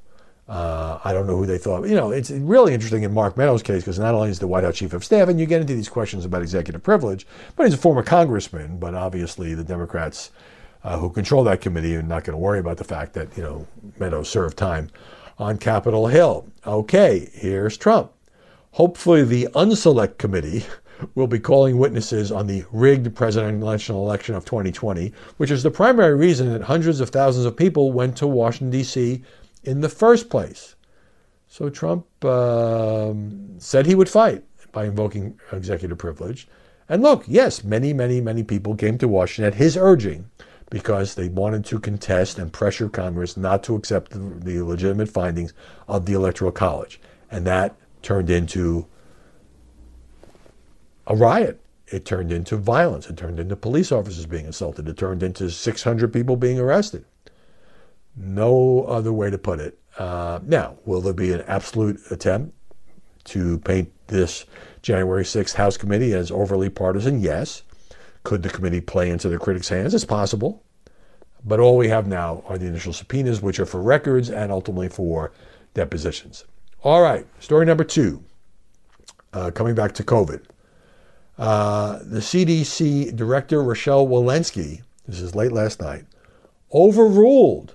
Uh, 0.48 1.00
I 1.04 1.14
don't 1.14 1.28
know 1.28 1.38
who 1.38 1.46
they 1.46 1.58
thought. 1.58 1.88
You 1.88 1.96
know, 1.96 2.12
it's 2.12 2.30
really 2.30 2.74
interesting 2.74 3.04
in 3.04 3.14
Mark 3.14 3.38
Meadows' 3.38 3.64
case 3.64 3.84
because 3.84 4.00
not 4.00 4.14
only 4.14 4.30
is 4.30 4.40
the 4.40 4.48
White 4.48 4.66
House 4.66 4.76
chief 4.76 4.92
of 4.92 5.04
staff, 5.06 5.30
and 5.30 5.40
you 5.40 5.46
get 5.46 5.62
into 5.62 5.74
these 5.74 5.88
questions 5.88 6.26
about 6.26 6.42
executive 6.42 6.84
privilege, 6.84 7.26
but 7.56 7.66
he's 7.66 7.74
a 7.74 7.78
former 7.78 8.04
congressman. 8.04 8.78
But 8.78 8.94
obviously, 8.94 9.54
the 9.54 9.64
Democrats 9.64 10.32
uh, 10.84 10.98
who 10.98 11.10
control 11.10 11.44
that 11.46 11.62
committee 11.62 11.96
are 11.96 12.02
not 12.02 12.24
going 12.24 12.34
to 12.34 12.38
worry 12.38 12.60
about 12.60 12.78
the 12.78 12.84
fact 12.84 13.14
that 13.14 13.36
you 13.38 13.44
know 13.44 13.66
Meadows 13.98 14.30
served 14.30 14.58
time 14.58 14.90
on 15.38 15.58
Capitol 15.58 16.08
Hill. 16.08 16.46
Okay, 16.66 17.30
here's 17.34 17.78
Trump. 17.78 18.12
Hopefully, 18.72 19.24
the 19.24 19.48
unselect 19.54 20.18
committee 20.18 20.66
will 21.16 21.28
be 21.28 21.40
calling 21.40 21.78
witnesses 21.78 22.32
on 22.32 22.48
the 22.48 22.64
rigged 22.72 23.16
presidential 23.16 24.04
election 24.04 24.36
of 24.36 24.46
2020, 24.46 25.14
which 25.38 25.52
is 25.52 25.64
the 25.64 25.72
primary 25.72 26.16
reason 26.16 26.52
that 26.52 26.62
hundreds 26.62 27.00
of 27.00 27.10
thousands 27.10 27.46
of 27.46 27.56
people 27.56 27.92
went 27.92 28.16
to 28.18 28.28
Washington, 28.28 28.72
D.C. 28.72 29.24
in 29.64 29.82
the 29.82 29.90
first 29.90 30.30
place. 30.30 30.76
So 31.48 31.70
Trump 31.70 32.06
um, 32.24 33.56
said 33.58 33.86
he 33.86 33.96
would 33.96 34.10
fight 34.10 34.44
by 34.72 34.86
invoking 34.86 35.40
executive 35.52 35.98
privilege. 35.98 36.48
And 36.88 37.02
look, 37.04 37.24
yes, 37.28 37.64
many, 37.64 37.94
many, 37.94 38.22
many 38.22 38.44
people 38.44 38.76
came 38.76 38.98
to 38.98 39.08
Washington 39.08 39.54
at 39.54 39.58
his 39.58 39.78
urging 39.78 40.30
because 40.70 41.16
they 41.16 41.28
wanted 41.28 41.66
to 41.66 41.80
contest 41.80 42.40
and 42.40 42.52
pressure 42.52 42.90
Congress 42.90 43.36
not 43.36 43.64
to 43.64 43.76
accept 43.76 44.12
the, 44.12 44.20
the 44.20 44.62
legitimate 44.62 45.10
findings 45.10 45.54
of 45.88 46.06
the 46.06 46.14
Electoral 46.14 46.52
College. 46.52 47.00
And 47.30 47.46
that 47.46 47.76
turned 48.02 48.30
into 48.30 48.88
a 51.08 51.16
riot. 51.16 51.60
It 51.88 52.06
turned 52.06 52.32
into 52.32 52.56
violence. 52.56 53.10
It 53.10 53.18
turned 53.18 53.40
into 53.40 53.56
police 53.56 53.92
officers 53.92 54.26
being 54.26 54.46
assaulted. 54.46 54.88
It 54.88 54.98
turned 54.98 55.24
into 55.24 55.50
600 55.50 56.14
people 56.14 56.38
being 56.38 56.60
arrested. 56.60 57.06
No 58.16 58.84
other 58.84 59.12
way 59.12 59.30
to 59.30 59.38
put 59.38 59.60
it. 59.60 59.78
Uh, 59.98 60.40
now, 60.44 60.78
will 60.86 61.02
there 61.02 61.14
be 61.14 61.34
an 61.34 61.44
absolute 61.48 62.00
attempt 62.12 62.56
to 63.26 63.60
paint 63.60 63.92
this 64.08 64.46
January 64.82 65.24
6th 65.24 65.56
House 65.56 65.78
committee 65.78 66.14
as 66.14 66.32
overly 66.32 66.70
partisan? 66.70 67.20
Yes. 67.20 67.64
Could 68.24 68.44
the 68.44 68.50
committee 68.50 68.82
play 68.82 69.10
into 69.10 69.30
the 69.30 69.38
critics' 69.38 69.70
hands? 69.70 69.94
It's 69.94 70.06
possible. 70.06 70.64
But 71.44 71.60
all 71.60 71.76
we 71.76 71.90
have 71.90 72.08
now 72.08 72.44
are 72.48 72.58
the 72.58 72.68
initial 72.68 72.94
subpoenas, 72.94 73.42
which 73.42 73.60
are 73.60 73.66
for 73.66 73.82
records 73.82 74.30
and 74.30 74.52
ultimately 74.52 74.90
for 74.90 75.32
depositions. 75.74 76.46
All 76.84 77.02
right, 77.02 77.26
story 77.40 77.66
number 77.66 77.84
two. 77.84 78.24
Uh, 79.34 79.50
coming 79.50 79.76
back 79.76 79.94
to 79.94 80.04
COVID. 80.04 80.44
Uh, 81.42 81.98
the 82.04 82.20
CDC 82.20 83.16
director, 83.16 83.64
Rochelle 83.64 84.06
Walensky, 84.06 84.84
this 85.08 85.20
is 85.20 85.34
late 85.34 85.52
last 85.52 85.82
night, 85.82 86.06
overruled 86.72 87.74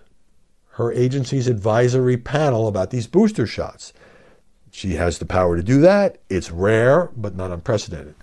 her 0.75 0.93
agency's 0.93 1.49
advisory 1.49 2.17
panel 2.17 2.69
about 2.69 2.91
these 2.91 3.09
booster 3.09 3.45
shots. 3.45 3.93
She 4.71 4.95
has 4.95 5.19
the 5.19 5.25
power 5.25 5.57
to 5.57 5.65
do 5.65 5.81
that. 5.81 6.19
It's 6.29 6.53
rare, 6.53 7.11
but 7.17 7.35
not 7.35 7.51
unprecedented. 7.51 8.15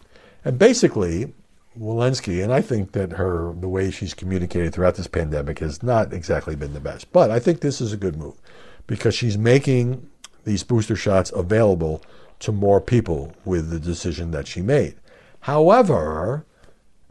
And 0.45 0.57
basically, 0.57 1.33
Walensky, 1.77 2.41
and 2.41 2.53
I 2.53 2.61
think 2.61 2.93
that 2.93 3.11
her 3.11 3.53
the 3.59 3.67
way 3.67 3.91
she's 3.91 4.13
communicated 4.13 4.73
throughout 4.73 4.95
this 4.95 5.07
pandemic 5.07 5.59
has 5.59 5.83
not 5.83 6.13
exactly 6.13 6.55
been 6.55 6.73
the 6.73 6.79
best. 6.79 7.11
But 7.11 7.31
I 7.31 7.39
think 7.39 7.59
this 7.59 7.81
is 7.81 7.91
a 7.91 7.97
good 7.97 8.15
move 8.15 8.39
because 8.87 9.13
she's 9.13 9.37
making 9.37 10.09
these 10.45 10.63
booster 10.63 10.95
shots 10.95 11.33
available 11.35 12.01
to 12.39 12.53
more 12.53 12.79
people 12.79 13.33
with 13.43 13.71
the 13.71 13.79
decision 13.79 14.31
that 14.31 14.47
she 14.47 14.61
made. 14.61 14.95
However, 15.43 16.45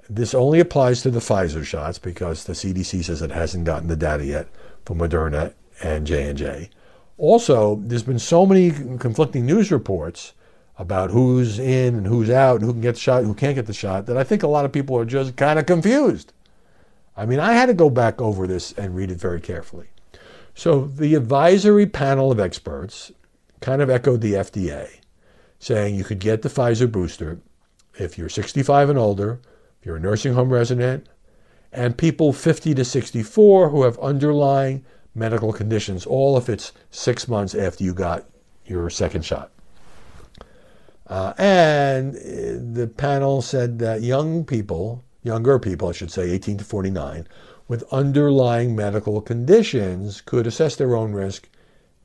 this 0.09 0.33
only 0.33 0.59
applies 0.59 1.03
to 1.03 1.11
the 1.11 1.21
Pfizer 1.21 1.65
shots 1.65 1.99
because 1.99 2.45
the 2.45 2.55
CDC 2.55 3.05
says 3.05 3.21
it 3.21 3.31
hasn't 3.31 3.67
gotten 3.67 3.89
the 3.89 3.97
data 3.97 4.25
yet 4.25 4.49
for 4.87 4.97
Moderna 4.97 5.53
and 5.83 6.07
J&J. 6.07 6.71
Also, 7.19 7.77
there's 7.83 8.03
been 8.03 8.19
so 8.19 8.47
many 8.47 8.71
conflicting 8.71 9.45
news 9.45 9.71
reports 9.71 10.33
about 10.79 11.11
who's 11.11 11.59
in 11.59 11.95
and 11.95 12.07
who's 12.07 12.31
out 12.31 12.57
and 12.57 12.65
who 12.65 12.73
can 12.73 12.81
get 12.81 12.95
the 12.95 13.01
shot 13.01 13.19
and 13.19 13.27
who 13.27 13.35
can't 13.35 13.55
get 13.55 13.67
the 13.67 13.75
shot 13.75 14.07
that 14.07 14.17
I 14.17 14.25
think 14.25 14.43
a 14.43 14.49
lot 14.49 14.65
of 14.65 14.73
people 14.73 14.97
are 14.97 15.05
just 15.05 15.37
kind 15.37 15.59
of 15.59 15.67
confused. 15.67 16.33
I 17.15 17.27
mean, 17.27 17.39
I 17.39 17.53
had 17.53 17.67
to 17.67 17.75
go 17.75 17.91
back 17.91 18.19
over 18.23 18.47
this 18.47 18.73
and 18.73 18.97
read 18.97 19.11
it 19.11 19.19
very 19.19 19.43
carefully. 19.43 19.89
So 20.55 20.87
the 20.87 21.17
advisory 21.17 21.85
panel 21.85 22.33
of 22.33 22.41
experts 22.41 23.13
kind 23.61 23.83
of 23.83 23.91
echoed 23.91 24.23
the 24.23 24.33
FDA, 24.33 24.89
saying 25.59 25.97
you 25.97 26.05
could 26.05 26.19
get 26.19 26.41
the 26.41 26.49
Pfizer 26.49 26.91
booster 26.91 27.39
if 27.99 28.19
you're 28.19 28.29
65 28.29 28.91
and 28.91 28.99
older, 28.99 29.41
if 29.81 29.87
you're 29.87 29.97
a 29.97 30.01
nursing 30.01 30.35
home 30.35 30.53
resident, 30.53 31.07
and 31.73 31.97
people 31.97 32.33
50 32.33 32.75
to 32.75 32.85
64 32.85 33.71
who 33.71 33.83
have 33.85 33.99
underlying 33.99 34.85
medical 35.15 35.53
conditions, 35.53 36.07
all 36.07 36.37
if 36.37 36.49
it's 36.49 36.73
six 36.91 37.29
months 37.29 37.55
after 37.55 37.85
you 37.85 37.95
got 37.95 38.27
your 38.67 38.89
second 38.91 39.25
shot. 39.25 39.51
Uh, 41.07 41.35
and 41.37 42.15
uh, 42.17 42.81
the 42.81 42.91
panel 42.97 43.43
said 43.43 43.79
that 43.79 44.03
young 44.03 44.45
people, 44.45 45.05
younger 45.23 45.59
people, 45.59 45.89
I 45.89 45.93
should 45.93 46.11
say, 46.11 46.31
18 46.31 46.59
to 46.59 46.65
49, 46.65 47.27
with 47.69 47.85
underlying 47.93 48.75
medical 48.75 49.21
conditions 49.21 50.21
could 50.21 50.47
assess 50.47 50.77
their 50.77 50.95
own 50.95 51.13
risk 51.13 51.49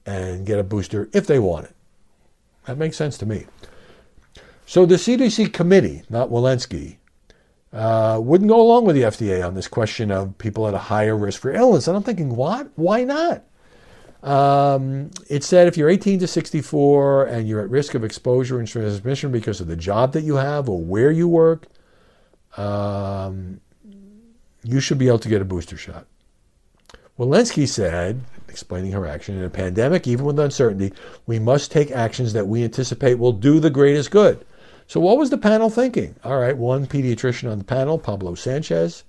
and 0.06 0.46
get 0.46 0.60
a 0.60 0.64
booster 0.64 1.10
if 1.14 1.28
they 1.28 1.40
want 1.40 1.66
it. 1.66 1.76
That 2.66 2.78
makes 2.78 2.98
sense 2.98 3.18
to 3.20 3.26
me. 3.26 3.46
So 4.68 4.86
the 4.86 4.96
CDC 4.96 5.54
committee, 5.54 6.04
not 6.10 6.30
Walensky, 6.30 6.98
uh, 7.72 8.20
wouldn't 8.22 8.50
go 8.50 8.60
along 8.60 8.84
with 8.84 8.98
the 8.98 9.04
FDA 9.04 9.46
on 9.46 9.54
this 9.54 9.70
question 9.70 10.12
of 10.12 10.38
people 10.38 10.68
at 10.68 10.74
a 10.74 10.78
higher 10.78 11.16
risk 11.16 11.40
for 11.40 11.54
illness. 11.54 11.88
And 11.88 11.96
I'm 11.96 12.04
thinking, 12.04 12.36
what? 12.36 12.70
Why 12.76 13.06
not? 13.06 13.44
Um, 14.24 15.10
it 15.30 15.46
said 15.46 15.70
if 15.70 15.78
you're 15.78 15.90
18 15.90 16.20
to 16.20 16.28
64 16.28 17.28
and 17.28 17.48
you're 17.48 17.62
at 17.62 17.70
risk 17.70 17.96
of 17.96 18.04
exposure 18.04 18.60
and 18.60 18.68
transmission 18.68 19.32
because 19.32 19.62
of 19.62 19.68
the 19.68 19.78
job 19.78 20.12
that 20.12 20.24
you 20.24 20.36
have 20.36 20.68
or 20.68 20.82
where 20.82 21.12
you 21.12 21.30
work, 21.30 21.68
um, 22.58 23.62
you 24.64 24.82
should 24.82 24.98
be 24.98 25.08
able 25.08 25.20
to 25.20 25.30
get 25.30 25.42
a 25.42 25.46
booster 25.46 25.78
shot. 25.78 26.08
Walensky 27.18 27.70
said, 27.70 28.20
explaining 28.50 28.92
her 28.92 29.08
action, 29.08 29.38
in 29.38 29.46
a 29.46 29.50
pandemic, 29.50 30.08
even 30.08 30.26
with 30.26 30.38
uncertainty, 30.38 30.92
we 31.26 31.40
must 31.40 31.72
take 31.72 31.90
actions 31.90 32.34
that 32.34 32.48
we 32.48 32.66
anticipate 32.66 33.14
will 33.14 33.32
do 33.32 33.62
the 33.62 33.70
greatest 33.70 34.12
good. 34.12 34.44
So, 34.88 35.02
what 35.02 35.18
was 35.18 35.30
the 35.30 35.38
panel 35.38 35.70
thinking? 35.70 36.16
All 36.24 36.40
right, 36.40 36.56
one 36.56 36.88
pediatrician 36.88 37.52
on 37.52 37.58
the 37.58 37.66
panel, 37.66 38.00
Pablo 38.00 38.36
Sanchez, 38.36 39.04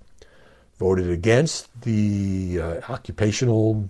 voted 0.78 1.08
against 1.08 1.68
the 1.82 2.58
uh, 2.60 2.80
occupational 2.92 3.88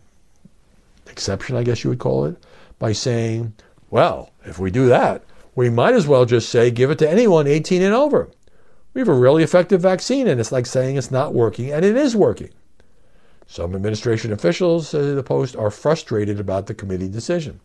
exception, 1.06 1.56
I 1.56 1.62
guess 1.62 1.82
you 1.82 1.90
would 1.90 1.98
call 1.98 2.26
it, 2.26 2.36
by 2.78 2.92
saying, 2.92 3.54
well, 3.90 4.30
if 4.44 4.58
we 4.58 4.70
do 4.70 4.86
that, 4.88 5.24
we 5.54 5.70
might 5.70 5.94
as 5.94 6.06
well 6.06 6.26
just 6.26 6.50
say 6.50 6.70
give 6.70 6.90
it 6.90 6.98
to 6.98 7.10
anyone 7.10 7.46
18 7.46 7.80
and 7.80 7.94
over. 7.94 8.28
We 8.92 9.00
have 9.00 9.08
a 9.08 9.14
really 9.14 9.42
effective 9.42 9.80
vaccine, 9.80 10.28
and 10.28 10.40
it's 10.40 10.52
like 10.52 10.66
saying 10.66 10.96
it's 10.96 11.10
not 11.10 11.32
working, 11.32 11.72
and 11.72 11.84
it 11.84 11.96
is 11.96 12.14
working. 12.14 12.50
Some 13.46 13.74
administration 13.74 14.30
officials, 14.30 14.90
said 14.90 15.16
the 15.16 15.22
Post, 15.22 15.56
are 15.56 15.70
frustrated 15.70 16.38
about 16.38 16.66
the 16.66 16.74
committee 16.74 17.08
decision. 17.08 17.60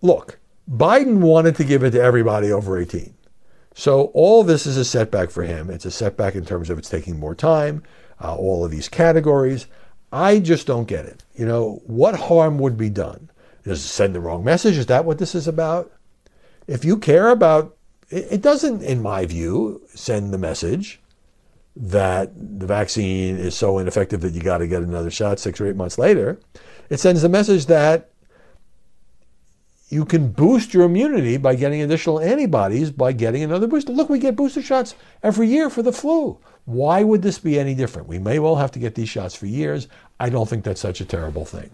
Look, 0.00 0.38
Biden 0.70 1.18
wanted 1.18 1.56
to 1.56 1.64
give 1.64 1.84
it 1.84 1.92
to 1.92 2.02
everybody 2.02 2.50
over 2.50 2.78
18. 2.78 3.14
So 3.74 4.06
all 4.14 4.42
this 4.42 4.66
is 4.66 4.76
a 4.76 4.84
setback 4.84 5.30
for 5.30 5.42
him. 5.42 5.70
It's 5.70 5.84
a 5.84 5.90
setback 5.90 6.34
in 6.34 6.44
terms 6.44 6.70
of 6.70 6.78
it's 6.78 6.88
taking 6.88 7.20
more 7.20 7.34
time, 7.34 7.82
uh, 8.22 8.34
all 8.34 8.64
of 8.64 8.70
these 8.70 8.88
categories. 8.88 9.66
I 10.12 10.38
just 10.38 10.66
don't 10.66 10.88
get 10.88 11.04
it. 11.04 11.24
You 11.34 11.46
know, 11.46 11.82
what 11.86 12.18
harm 12.18 12.58
would 12.58 12.76
be 12.76 12.88
done? 12.88 13.30
Does 13.64 13.84
it 13.84 13.88
send 13.88 14.14
the 14.14 14.20
wrong 14.20 14.44
message? 14.44 14.76
Is 14.76 14.86
that 14.86 15.04
what 15.04 15.18
this 15.18 15.34
is 15.34 15.46
about? 15.46 15.92
If 16.66 16.84
you 16.84 16.96
care 16.96 17.28
about, 17.28 17.76
it 18.08 18.40
doesn't, 18.40 18.82
in 18.82 19.02
my 19.02 19.26
view, 19.26 19.82
send 19.94 20.32
the 20.32 20.38
message 20.38 21.00
that 21.76 22.30
the 22.34 22.66
vaccine 22.66 23.36
is 23.36 23.54
so 23.54 23.78
ineffective 23.78 24.20
that 24.22 24.32
you 24.32 24.40
got 24.40 24.58
to 24.58 24.66
get 24.66 24.82
another 24.82 25.10
shot 25.10 25.38
six 25.38 25.60
or 25.60 25.66
eight 25.66 25.76
months 25.76 25.98
later. 25.98 26.38
It 26.88 26.98
sends 26.98 27.22
the 27.22 27.28
message 27.28 27.66
that 27.66 28.10
you 29.88 30.04
can 30.04 30.32
boost 30.32 30.74
your 30.74 30.84
immunity 30.84 31.36
by 31.36 31.54
getting 31.54 31.80
additional 31.80 32.20
antibodies 32.20 32.90
by 32.90 33.12
getting 33.12 33.42
another 33.42 33.66
booster. 33.66 33.92
Look, 33.92 34.08
we 34.08 34.18
get 34.18 34.36
booster 34.36 34.62
shots 34.62 34.94
every 35.22 35.46
year 35.48 35.70
for 35.70 35.82
the 35.82 35.92
flu. 35.92 36.38
Why 36.64 37.04
would 37.04 37.22
this 37.22 37.38
be 37.38 37.58
any 37.58 37.74
different? 37.74 38.08
We 38.08 38.18
may 38.18 38.40
well 38.40 38.56
have 38.56 38.72
to 38.72 38.80
get 38.80 38.96
these 38.96 39.08
shots 39.08 39.36
for 39.36 39.46
years. 39.46 39.86
I 40.18 40.30
don't 40.30 40.48
think 40.48 40.64
that's 40.64 40.80
such 40.80 41.00
a 41.00 41.04
terrible 41.04 41.44
thing. 41.44 41.70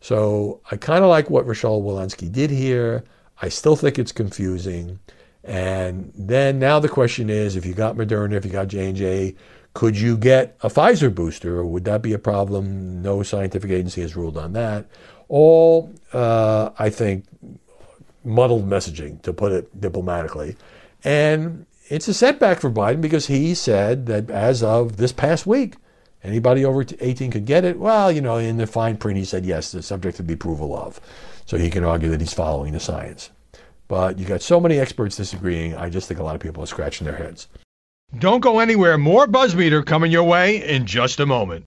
So 0.00 0.60
I 0.70 0.76
kind 0.76 1.04
of 1.04 1.10
like 1.10 1.30
what 1.30 1.46
Rochelle 1.46 1.80
Walensky 1.80 2.30
did 2.30 2.50
here. 2.50 3.04
I 3.40 3.48
still 3.48 3.76
think 3.76 3.98
it's 3.98 4.12
confusing. 4.12 4.98
And 5.44 6.12
then 6.16 6.58
now 6.58 6.80
the 6.80 6.88
question 6.88 7.30
is, 7.30 7.54
if 7.54 7.64
you 7.64 7.74
got 7.74 7.96
Moderna, 7.96 8.32
if 8.32 8.44
you 8.44 8.50
got 8.50 8.66
J&J, 8.66 9.36
could 9.74 9.96
you 9.96 10.16
get 10.16 10.56
a 10.62 10.68
Pfizer 10.68 11.14
booster? 11.14 11.64
Would 11.64 11.84
that 11.84 12.02
be 12.02 12.12
a 12.12 12.18
problem? 12.18 13.02
No 13.02 13.22
scientific 13.22 13.70
agency 13.70 14.00
has 14.00 14.16
ruled 14.16 14.36
on 14.36 14.54
that. 14.54 14.86
All, 15.28 15.92
uh, 16.12 16.70
I 16.78 16.90
think, 16.90 17.24
muddled 18.24 18.68
messaging, 18.68 19.22
to 19.22 19.32
put 19.32 19.52
it 19.52 19.80
diplomatically. 19.80 20.56
And 21.04 21.66
it's 21.88 22.08
a 22.08 22.14
setback 22.14 22.60
for 22.60 22.70
Biden 22.70 23.00
because 23.00 23.26
he 23.26 23.54
said 23.54 24.06
that 24.06 24.30
as 24.30 24.62
of 24.62 24.96
this 24.96 25.12
past 25.12 25.46
week, 25.46 25.76
anybody 26.24 26.64
over 26.64 26.84
18 27.00 27.30
could 27.30 27.44
get 27.44 27.64
it. 27.64 27.78
Well, 27.78 28.10
you 28.10 28.20
know, 28.20 28.36
in 28.36 28.56
the 28.56 28.66
fine 28.66 28.96
print, 28.96 29.18
he 29.18 29.24
said 29.24 29.46
yes, 29.46 29.72
the 29.72 29.82
subject 29.82 30.16
to 30.16 30.22
be 30.22 30.34
approval 30.34 30.76
of. 30.76 31.00
So 31.46 31.56
he 31.56 31.70
can 31.70 31.84
argue 31.84 32.10
that 32.10 32.20
he's 32.20 32.34
following 32.34 32.72
the 32.72 32.80
science. 32.80 33.30
But 33.88 34.18
you 34.18 34.26
got 34.26 34.42
so 34.42 34.58
many 34.58 34.80
experts 34.80 35.16
disagreeing, 35.16 35.76
I 35.76 35.88
just 35.90 36.08
think 36.08 36.18
a 36.18 36.24
lot 36.24 36.34
of 36.34 36.40
people 36.40 36.62
are 36.62 36.66
scratching 36.66 37.04
their 37.04 37.16
heads. 37.16 37.46
Don't 38.18 38.40
go 38.40 38.58
anywhere. 38.58 38.98
More 38.98 39.26
Buzzmeter 39.26 39.84
coming 39.84 40.10
your 40.10 40.24
way 40.24 40.68
in 40.68 40.86
just 40.86 41.20
a 41.20 41.26
moment. 41.26 41.66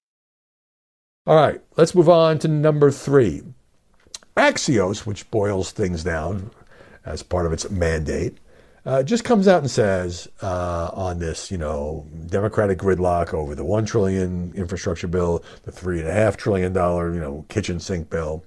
All 1.29 1.35
right, 1.35 1.61
let's 1.77 1.93
move 1.93 2.09
on 2.09 2.39
to 2.39 2.47
number 2.47 2.89
three. 2.89 3.43
Axios, 4.35 5.05
which 5.05 5.29
boils 5.29 5.71
things 5.71 6.03
down 6.03 6.49
as 7.05 7.21
part 7.21 7.45
of 7.45 7.53
its 7.53 7.69
mandate, 7.69 8.39
uh, 8.83 9.03
just 9.03 9.23
comes 9.23 9.47
out 9.47 9.61
and 9.61 9.69
says 9.69 10.27
uh, 10.41 10.89
on 10.91 11.19
this, 11.19 11.51
you 11.51 11.59
know, 11.59 12.07
Democratic 12.25 12.79
gridlock 12.79 13.31
over 13.35 13.53
the 13.53 13.63
one 13.63 13.85
trillion 13.85 14.51
infrastructure 14.55 15.07
bill, 15.07 15.43
the 15.65 15.71
three 15.71 15.99
and 15.99 16.07
a 16.07 16.11
half 16.11 16.35
trillion 16.35 16.73
dollar, 16.73 17.13
you 17.13 17.19
know, 17.19 17.45
kitchen 17.47 17.79
sink 17.79 18.09
bill. 18.09 18.43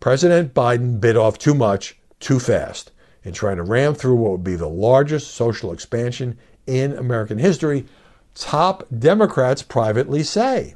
President 0.00 0.52
Biden 0.52 1.00
bit 1.00 1.16
off 1.16 1.38
too 1.38 1.54
much, 1.54 1.96
too 2.18 2.40
fast, 2.40 2.90
in 3.22 3.32
trying 3.32 3.58
to 3.58 3.62
ram 3.62 3.94
through 3.94 4.16
what 4.16 4.32
would 4.32 4.42
be 4.42 4.56
the 4.56 4.66
largest 4.66 5.34
social 5.34 5.72
expansion 5.72 6.36
in 6.66 6.94
American 6.94 7.38
history. 7.38 7.86
Top 8.34 8.88
Democrats 8.98 9.62
privately 9.62 10.24
say. 10.24 10.74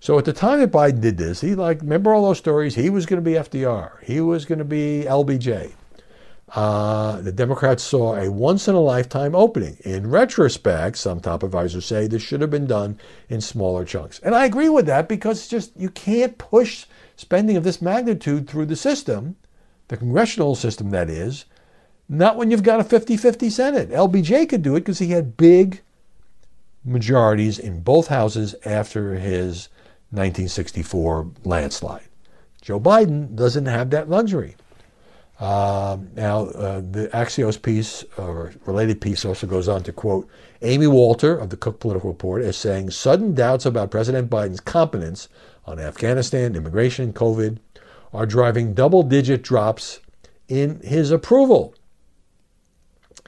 So 0.00 0.18
at 0.18 0.24
the 0.24 0.32
time 0.32 0.60
that 0.60 0.72
Biden 0.72 1.02
did 1.02 1.18
this, 1.18 1.42
he 1.42 1.54
like 1.54 1.82
remember 1.82 2.14
all 2.14 2.26
those 2.26 2.38
stories. 2.38 2.74
He 2.74 2.88
was 2.88 3.04
going 3.04 3.22
to 3.22 3.30
be 3.30 3.36
FDR. 3.36 4.02
He 4.02 4.20
was 4.20 4.46
going 4.46 4.58
to 4.58 4.64
be 4.64 5.04
LBJ. 5.06 5.72
Uh, 6.52 7.20
the 7.20 7.30
Democrats 7.30 7.82
saw 7.82 8.16
a 8.16 8.30
once 8.30 8.66
in 8.66 8.74
a 8.74 8.80
lifetime 8.80 9.34
opening. 9.34 9.76
In 9.84 10.10
retrospect, 10.10 10.96
some 10.96 11.20
top 11.20 11.42
advisors 11.42 11.84
say 11.84 12.06
this 12.06 12.22
should 12.22 12.40
have 12.40 12.50
been 12.50 12.66
done 12.66 12.98
in 13.28 13.40
smaller 13.40 13.84
chunks. 13.84 14.18
And 14.20 14.34
I 14.34 14.46
agree 14.46 14.68
with 14.70 14.86
that 14.86 15.06
because 15.06 15.46
just 15.46 15.70
you 15.76 15.90
can't 15.90 16.38
push 16.38 16.86
spending 17.16 17.56
of 17.56 17.62
this 17.62 17.82
magnitude 17.82 18.48
through 18.48 18.66
the 18.66 18.76
system, 18.76 19.36
the 19.88 19.96
congressional 19.98 20.54
system 20.56 20.90
that 20.90 21.10
is, 21.10 21.44
not 22.08 22.36
when 22.36 22.50
you've 22.50 22.64
got 22.64 22.80
a 22.80 22.84
50 22.84 23.16
50 23.18 23.50
Senate. 23.50 23.90
LBJ 23.90 24.48
could 24.48 24.62
do 24.62 24.74
it 24.74 24.80
because 24.80 24.98
he 24.98 25.10
had 25.10 25.36
big 25.36 25.82
majorities 26.84 27.58
in 27.58 27.82
both 27.82 28.08
houses 28.08 28.56
after 28.64 29.14
his 29.14 29.68
1964 30.10 31.30
landslide. 31.44 32.08
Joe 32.62 32.80
Biden 32.80 33.34
doesn't 33.34 33.66
have 33.66 33.90
that 33.90 34.10
luxury. 34.10 34.56
Um, 35.40 36.10
now, 36.14 36.46
uh, 36.48 36.80
the 36.80 37.08
Axios 37.14 37.60
piece 37.60 38.04
or 38.18 38.52
related 38.66 39.00
piece 39.00 39.24
also 39.24 39.46
goes 39.46 39.68
on 39.68 39.82
to 39.84 39.92
quote 39.92 40.28
Amy 40.60 40.86
Walter 40.86 41.36
of 41.38 41.48
the 41.48 41.56
Cook 41.56 41.80
Political 41.80 42.10
Report 42.10 42.42
as 42.42 42.58
saying 42.58 42.90
sudden 42.90 43.34
doubts 43.34 43.64
about 43.64 43.90
President 43.90 44.28
Biden's 44.28 44.60
competence 44.60 45.28
on 45.64 45.78
Afghanistan, 45.78 46.54
immigration, 46.54 47.14
COVID 47.14 47.58
are 48.12 48.26
driving 48.26 48.74
double 48.74 49.02
digit 49.02 49.42
drops 49.42 50.00
in 50.48 50.80
his 50.80 51.10
approval 51.10 51.74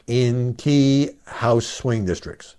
in 0.07 0.55
key 0.55 1.11
House 1.27 1.67
swing 1.67 2.05
districts. 2.05 2.57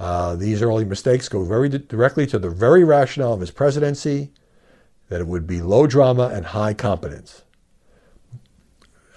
Uh, 0.00 0.34
these 0.34 0.62
early 0.62 0.86
mistakes 0.86 1.28
go 1.28 1.44
very 1.44 1.68
di- 1.68 1.76
directly 1.76 2.26
to 2.26 2.38
the 2.38 2.48
very 2.48 2.82
rationale 2.82 3.34
of 3.34 3.40
his 3.40 3.50
presidency 3.50 4.30
that 5.10 5.20
it 5.20 5.26
would 5.26 5.46
be 5.46 5.60
low 5.60 5.86
drama 5.86 6.28
and 6.32 6.46
high 6.46 6.72
competence. 6.72 7.42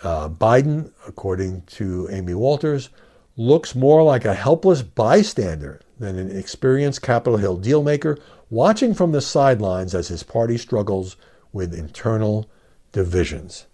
Uh, 0.04 0.28
Biden, 0.28 0.91
according 1.08 1.62
to 1.62 2.10
Amy 2.12 2.34
Walters, 2.34 2.89
looks 3.38 3.74
more 3.74 4.04
like 4.04 4.26
a 4.26 4.34
helpless 4.34 4.82
bystander 4.82 5.80
than 6.00 6.19
an 6.19 6.38
experienced 6.38 7.02
Capitol 7.02 7.38
Hill 7.38 7.58
dealmaker, 7.58 8.19
watching 8.50 8.93
from 8.93 9.13
the 9.13 9.22
sidelines 9.22 9.96
as 9.96 10.10
his 10.10 10.22
party 10.22 10.58
struggles 10.58 11.15
with 11.54 11.74
internal 11.74 12.50
divisions. 12.91 13.67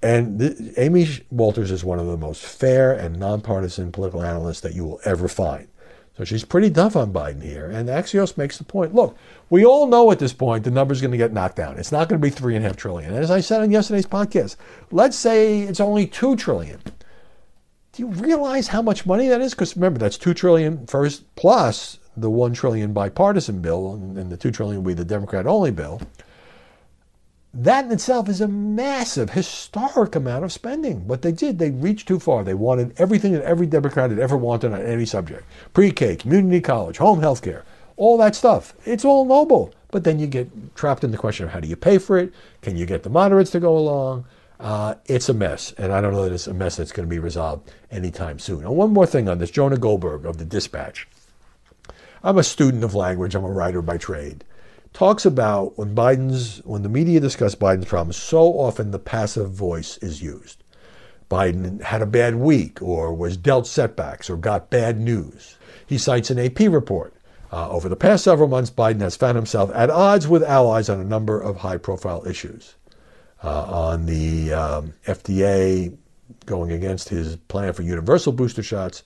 And 0.00 0.38
th- 0.38 0.74
Amy 0.76 1.08
Walters 1.30 1.72
is 1.72 1.82
one 1.82 1.98
of 1.98 2.06
the 2.06 2.16
most 2.16 2.44
fair 2.44 2.92
and 2.92 3.18
nonpartisan 3.18 3.90
political 3.90 4.22
analysts 4.22 4.60
that 4.60 4.74
you 4.74 4.84
will 4.84 5.00
ever 5.04 5.26
find. 5.26 5.66
So 6.16 6.24
she's 6.24 6.44
pretty 6.44 6.70
tough 6.70 6.94
on 6.94 7.12
Biden 7.12 7.42
here. 7.42 7.66
And 7.66 7.88
Axios 7.88 8.36
makes 8.36 8.58
the 8.58 8.64
point 8.64 8.94
look, 8.94 9.16
we 9.48 9.64
all 9.64 9.86
know 9.86 10.10
at 10.10 10.18
this 10.18 10.32
point 10.32 10.64
the 10.64 10.70
number's 10.70 11.00
going 11.00 11.10
to 11.12 11.16
get 11.16 11.32
knocked 11.32 11.56
down. 11.56 11.78
It's 11.78 11.92
not 11.92 12.08
going 12.08 12.20
to 12.20 12.24
be 12.24 12.30
three 12.30 12.54
and 12.54 12.64
a 12.64 12.68
half 12.68 12.76
trillion. 12.76 13.12
And 13.12 13.22
as 13.22 13.30
I 13.30 13.40
said 13.40 13.62
on 13.62 13.70
yesterday's 13.70 14.06
podcast, 14.06 14.56
let's 14.90 15.16
say 15.16 15.60
it's 15.60 15.80
only 15.80 16.06
two 16.06 16.36
trillion. 16.36 16.80
Do 17.92 18.02
you 18.02 18.08
realize 18.08 18.68
how 18.68 18.82
much 18.82 19.06
money 19.06 19.28
that 19.28 19.40
is? 19.40 19.52
Because 19.52 19.76
remember, 19.76 19.98
that's 19.98 20.18
two 20.18 20.34
trillion 20.34 20.86
first 20.86 21.34
plus 21.34 21.98
the 22.16 22.30
one 22.30 22.52
trillion 22.52 22.92
bipartisan 22.92 23.60
bill, 23.60 23.94
and 23.94 24.30
the 24.30 24.36
two 24.36 24.50
trillion 24.50 24.82
will 24.82 24.90
be 24.90 24.94
the 24.94 25.04
Democrat 25.04 25.46
only 25.46 25.70
bill. 25.70 26.00
That 27.54 27.84
in 27.84 27.92
itself 27.92 28.30
is 28.30 28.40
a 28.40 28.48
massive, 28.48 29.30
historic 29.30 30.14
amount 30.14 30.44
of 30.44 30.52
spending. 30.52 31.04
But 31.06 31.20
they 31.20 31.32
did, 31.32 31.58
they 31.58 31.70
reached 31.70 32.08
too 32.08 32.18
far. 32.18 32.44
They 32.44 32.54
wanted 32.54 32.98
everything 32.98 33.32
that 33.32 33.44
every 33.44 33.66
Democrat 33.66 34.10
had 34.10 34.18
ever 34.18 34.36
wanted 34.36 34.72
on 34.72 34.80
any 34.80 35.04
subject 35.04 35.44
pre 35.74 35.90
K, 35.90 36.16
community 36.16 36.60
college, 36.60 36.96
home 36.96 37.20
health 37.20 37.42
care, 37.42 37.64
all 37.96 38.16
that 38.18 38.34
stuff. 38.34 38.72
It's 38.86 39.04
all 39.04 39.26
noble. 39.26 39.74
But 39.90 40.04
then 40.04 40.18
you 40.18 40.26
get 40.26 40.74
trapped 40.74 41.04
in 41.04 41.10
the 41.10 41.18
question 41.18 41.44
of 41.44 41.52
how 41.52 41.60
do 41.60 41.68
you 41.68 41.76
pay 41.76 41.98
for 41.98 42.18
it? 42.18 42.32
Can 42.62 42.78
you 42.78 42.86
get 42.86 43.02
the 43.02 43.10
moderates 43.10 43.50
to 43.50 43.60
go 43.60 43.76
along? 43.76 44.24
Uh, 44.58 44.94
it's 45.06 45.28
a 45.28 45.34
mess, 45.34 45.72
and 45.76 45.92
I 45.92 46.00
don't 46.00 46.12
know 46.12 46.24
that 46.24 46.32
it's 46.32 46.46
a 46.46 46.54
mess 46.54 46.76
that's 46.76 46.92
going 46.92 47.06
to 47.06 47.10
be 47.10 47.18
resolved 47.18 47.70
anytime 47.90 48.38
soon. 48.38 48.64
And 48.64 48.76
one 48.76 48.92
more 48.92 49.06
thing 49.06 49.28
on 49.28 49.38
this 49.38 49.50
Jonah 49.50 49.76
Goldberg 49.76 50.24
of 50.24 50.38
the 50.38 50.44
Dispatch. 50.44 51.06
I'm 52.22 52.38
a 52.38 52.44
student 52.44 52.84
of 52.84 52.94
language, 52.94 53.34
I'm 53.34 53.44
a 53.44 53.50
writer 53.50 53.82
by 53.82 53.98
trade 53.98 54.44
talks 54.92 55.24
about 55.24 55.78
when 55.78 55.94
Biden's 55.94 56.58
when 56.64 56.82
the 56.82 56.88
media 56.88 57.20
discuss 57.20 57.54
Biden's 57.54 57.86
problems, 57.86 58.16
so 58.16 58.58
often 58.58 58.90
the 58.90 58.98
passive 58.98 59.50
voice 59.50 59.98
is 59.98 60.22
used. 60.22 60.62
Biden 61.30 61.80
had 61.80 62.02
a 62.02 62.06
bad 62.06 62.34
week, 62.34 62.82
or 62.82 63.14
was 63.14 63.36
dealt 63.36 63.66
setbacks, 63.66 64.28
or 64.28 64.36
got 64.36 64.68
bad 64.68 65.00
news. 65.00 65.56
He 65.86 65.96
cites 65.96 66.30
an 66.30 66.38
AP 66.38 66.60
report. 66.60 67.14
Uh, 67.50 67.70
over 67.70 67.88
the 67.88 67.96
past 67.96 68.24
several 68.24 68.48
months, 68.48 68.70
Biden 68.70 69.00
has 69.00 69.16
found 69.16 69.36
himself 69.36 69.70
at 69.74 69.90
odds 69.90 70.28
with 70.28 70.42
allies 70.42 70.88
on 70.88 71.00
a 71.00 71.04
number 71.04 71.40
of 71.40 71.56
high 71.56 71.78
profile 71.78 72.26
issues. 72.26 72.74
Uh, 73.42 73.64
on 73.64 74.06
the 74.06 74.52
um, 74.52 74.92
FDA 75.06 75.96
going 76.46 76.70
against 76.70 77.08
his 77.08 77.36
plan 77.36 77.72
for 77.72 77.82
universal 77.82 78.32
booster 78.32 78.62
shots. 78.62 79.02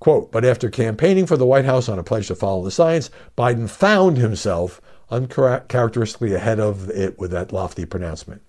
Quote, 0.00 0.32
but 0.32 0.44
after 0.44 0.68
campaigning 0.68 1.26
for 1.26 1.36
the 1.36 1.46
White 1.46 1.64
House 1.64 1.88
on 1.88 1.98
a 1.98 2.02
pledge 2.02 2.28
to 2.28 2.34
follow 2.34 2.64
the 2.64 2.70
science, 2.70 3.10
Biden 3.36 3.68
found 3.68 4.16
himself 4.16 4.80
uncharacteristically 5.10 6.34
ahead 6.34 6.60
of 6.60 6.90
it 6.90 7.18
with 7.18 7.30
that 7.30 7.52
lofty 7.52 7.84
pronouncement. 7.84 8.42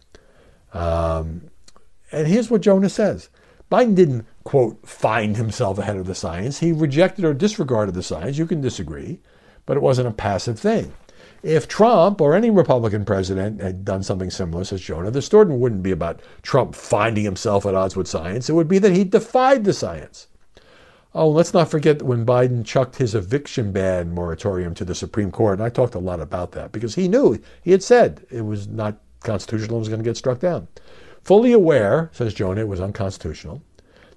Um, 0.74 1.50
and 2.12 2.28
here's 2.28 2.50
what 2.50 2.62
Jonah 2.62 2.90
says 2.90 3.30
Biden 3.72 3.96
didn't, 3.96 4.26
quote, 4.44 4.88
find 4.88 5.38
himself 5.38 5.78
ahead 5.78 5.98
of 5.98 6.08
the 6.08 6.16
science. 6.16 6.60
He 6.60 6.72
rejected 6.72 7.24
or 7.24 7.34
disregarded 7.34 7.94
the 7.94 8.04
science. 8.04 8.38
You 8.38 8.48
can 8.48 8.62
disagree, 8.62 9.20
but 9.66 9.78
it 9.78 9.84
wasn't 9.84 10.08
a 10.08 10.12
passive 10.12 10.60
thing. 10.60 10.94
If 11.42 11.68
Trump 11.68 12.20
or 12.20 12.36
any 12.36 12.50
Republican 12.50 13.06
president 13.06 13.62
had 13.62 13.86
done 13.86 14.04
something 14.04 14.30
similar, 14.30 14.66
says 14.66 14.82
Jonah, 14.82 15.12
the 15.12 15.22
story 15.22 15.56
wouldn't 15.56 15.84
be 15.84 15.92
about 15.92 16.22
Trump 16.42 16.76
finding 16.76 17.24
himself 17.24 17.66
at 17.66 17.76
odds 17.76 17.96
with 17.96 18.08
science. 18.08 18.50
It 18.50 18.54
would 18.54 18.68
be 18.68 18.80
that 18.80 18.92
he 18.92 19.06
defied 19.06 19.64
the 19.64 19.72
science. 19.72 20.28
Oh, 21.16 21.28
let's 21.28 21.54
not 21.54 21.72
forget 21.72 22.04
when 22.04 22.26
Biden 22.26 22.64
chucked 22.64 22.98
his 22.98 23.16
eviction 23.16 23.72
ban 23.72 24.12
moratorium 24.12 24.76
to 24.76 24.86
the 24.86 24.94
Supreme 24.94 25.32
Court. 25.32 25.58
And 25.58 25.66
I 25.66 25.70
talked 25.70 25.96
a 25.96 26.00
lot 26.00 26.20
about 26.20 26.52
that 26.52 26.72
because 26.72 26.96
he 26.96 27.08
knew, 27.08 27.42
he 27.64 27.72
had 27.72 27.82
said 27.82 28.26
it 28.30 28.42
was 28.42 28.68
not 28.68 29.00
constitutional 29.22 29.78
and 29.78 29.82
was 29.82 29.90
going 29.90 30.02
to 30.02 30.08
get 30.08 30.18
struck 30.18 30.40
down. 30.40 30.68
Fully 31.24 31.52
aware, 31.52 32.10
says 32.14 32.34
Jonah, 32.34 32.62
it 32.62 32.68
was 32.68 32.80
unconstitutional. 32.80 33.62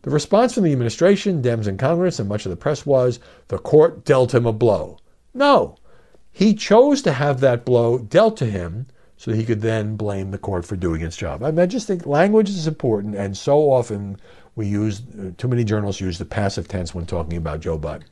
The 0.02 0.10
response 0.10 0.54
from 0.54 0.64
the 0.64 0.72
administration, 0.72 1.42
Dems 1.42 1.66
in 1.66 1.78
Congress, 1.78 2.18
and 2.18 2.28
much 2.28 2.44
of 2.44 2.50
the 2.50 2.56
press 2.56 2.84
was 2.84 3.20
the 3.48 3.58
court 3.58 4.04
dealt 4.04 4.34
him 4.34 4.46
a 4.46 4.52
blow. 4.52 4.98
No, 5.32 5.76
he 6.30 6.54
chose 6.54 7.02
to 7.02 7.12
have 7.12 7.40
that 7.40 7.64
blow 7.64 7.98
dealt 7.98 8.36
to 8.38 8.46
him 8.46 8.86
so 9.16 9.32
he 9.32 9.44
could 9.44 9.60
then 9.60 9.94
blame 9.94 10.32
the 10.32 10.38
court 10.38 10.64
for 10.64 10.74
doing 10.74 11.00
its 11.00 11.16
job. 11.16 11.44
I, 11.44 11.52
mean, 11.52 11.60
I 11.60 11.66
just 11.66 11.86
think 11.86 12.06
language 12.06 12.50
is 12.50 12.66
important, 12.66 13.14
and 13.14 13.36
so 13.36 13.70
often 13.70 14.16
we 14.54 14.66
use, 14.66 15.02
too 15.38 15.48
many 15.48 15.64
journalists 15.64 16.00
use 16.00 16.18
the 16.18 16.26
passive 16.26 16.68
tense 16.68 16.94
when 16.94 17.06
talking 17.06 17.38
about 17.38 17.60
Joe 17.60 17.78
Biden. 17.78 18.02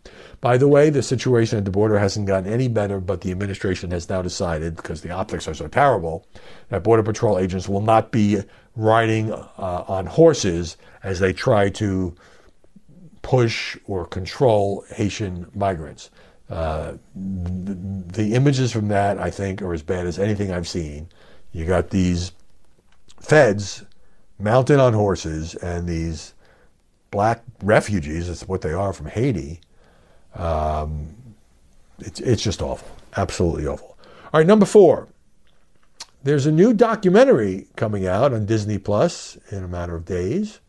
By 0.40 0.56
the 0.56 0.68
way, 0.68 0.88
the 0.88 1.02
situation 1.02 1.58
at 1.58 1.66
the 1.66 1.70
border 1.70 1.98
hasn't 1.98 2.26
gotten 2.26 2.50
any 2.50 2.66
better, 2.66 2.98
but 2.98 3.20
the 3.20 3.30
administration 3.30 3.90
has 3.90 4.08
now 4.08 4.22
decided, 4.22 4.76
because 4.76 5.02
the 5.02 5.10
optics 5.10 5.46
are 5.46 5.54
so 5.54 5.68
terrible, 5.68 6.26
that 6.70 6.82
Border 6.82 7.02
Patrol 7.02 7.38
agents 7.38 7.68
will 7.68 7.82
not 7.82 8.10
be 8.10 8.42
riding 8.74 9.32
uh, 9.32 9.84
on 9.86 10.06
horses 10.06 10.78
as 11.02 11.18
they 11.18 11.34
try 11.34 11.68
to 11.68 12.14
push 13.20 13.76
or 13.84 14.06
control 14.06 14.84
Haitian 14.94 15.46
migrants. 15.54 16.10
Uh, 16.48 16.94
the, 17.14 17.74
the 17.74 18.34
images 18.34 18.72
from 18.72 18.88
that, 18.88 19.18
I 19.18 19.30
think, 19.30 19.60
are 19.60 19.74
as 19.74 19.82
bad 19.82 20.06
as 20.06 20.18
anything 20.18 20.52
I've 20.52 20.66
seen. 20.66 21.08
You 21.52 21.66
got 21.66 21.90
these 21.90 22.32
feds 23.20 23.84
mounted 24.40 24.80
on 24.80 24.92
horses, 24.92 25.54
and 25.56 25.86
these 25.86 26.34
black 27.10 27.42
refugees, 27.62 28.28
that's 28.28 28.46
what 28.46 28.62
they 28.62 28.72
are 28.72 28.92
from 28.92 29.06
Haiti. 29.06 29.60
Um, 30.34 31.14
it's, 31.98 32.20
it's 32.20 32.42
just 32.42 32.62
awful. 32.62 32.88
Absolutely 33.16 33.66
awful. 33.66 33.98
All 34.32 34.40
right, 34.40 34.46
number 34.46 34.66
four. 34.66 35.08
There's 36.22 36.46
a 36.46 36.52
new 36.52 36.74
documentary 36.74 37.66
coming 37.76 38.06
out 38.06 38.32
on 38.32 38.44
Disney 38.44 38.78
Plus 38.78 39.38
in 39.50 39.64
a 39.64 39.68
matter 39.68 39.96
of 39.96 40.04
days. 40.04 40.60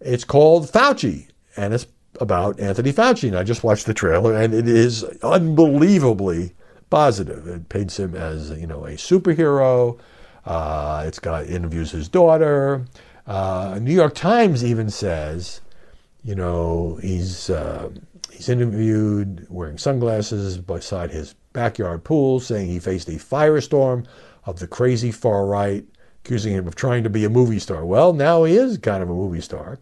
It's 0.00 0.24
called 0.24 0.70
Fauci, 0.70 1.28
and 1.56 1.74
it's 1.74 1.86
about 2.20 2.58
Anthony 2.58 2.92
Fauci. 2.92 3.28
And 3.28 3.36
I 3.36 3.44
just 3.44 3.62
watched 3.62 3.86
the 3.86 3.94
trailer, 3.94 4.34
and 4.34 4.54
it 4.54 4.66
is 4.66 5.04
unbelievably 5.22 6.54
positive. 6.88 7.46
It 7.46 7.68
paints 7.68 7.98
him 7.98 8.14
as 8.14 8.50
you 8.50 8.66
know 8.66 8.86
a 8.86 8.92
superhero. 8.92 9.98
Uh, 10.48 11.04
it's 11.06 11.18
got 11.18 11.44
interviews 11.46 11.90
his 11.90 12.08
daughter. 12.08 12.86
Uh, 13.26 13.78
New 13.82 13.92
York 13.92 14.14
Times 14.14 14.64
even 14.64 14.88
says, 14.88 15.60
you 16.24 16.34
know, 16.34 16.98
he's 17.02 17.50
uh, 17.50 17.90
he's 18.32 18.48
interviewed 18.48 19.46
wearing 19.50 19.76
sunglasses 19.76 20.56
beside 20.56 21.10
his 21.10 21.34
backyard 21.52 22.02
pool, 22.02 22.40
saying 22.40 22.66
he 22.66 22.78
faced 22.78 23.08
a 23.08 23.12
firestorm 23.12 24.06
of 24.46 24.58
the 24.58 24.66
crazy 24.66 25.12
far 25.12 25.44
right, 25.44 25.84
accusing 26.24 26.54
him 26.54 26.66
of 26.66 26.74
trying 26.74 27.02
to 27.02 27.10
be 27.10 27.26
a 27.26 27.30
movie 27.30 27.58
star. 27.58 27.84
Well, 27.84 28.14
now 28.14 28.44
he 28.44 28.56
is 28.56 28.78
kind 28.78 29.02
of 29.02 29.10
a 29.10 29.14
movie 29.14 29.42
star. 29.42 29.78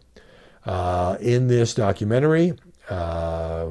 Uh, 0.65 1.15
in 1.21 1.47
this 1.47 1.75
documentary, 1.75 2.55
uh, 2.89 3.67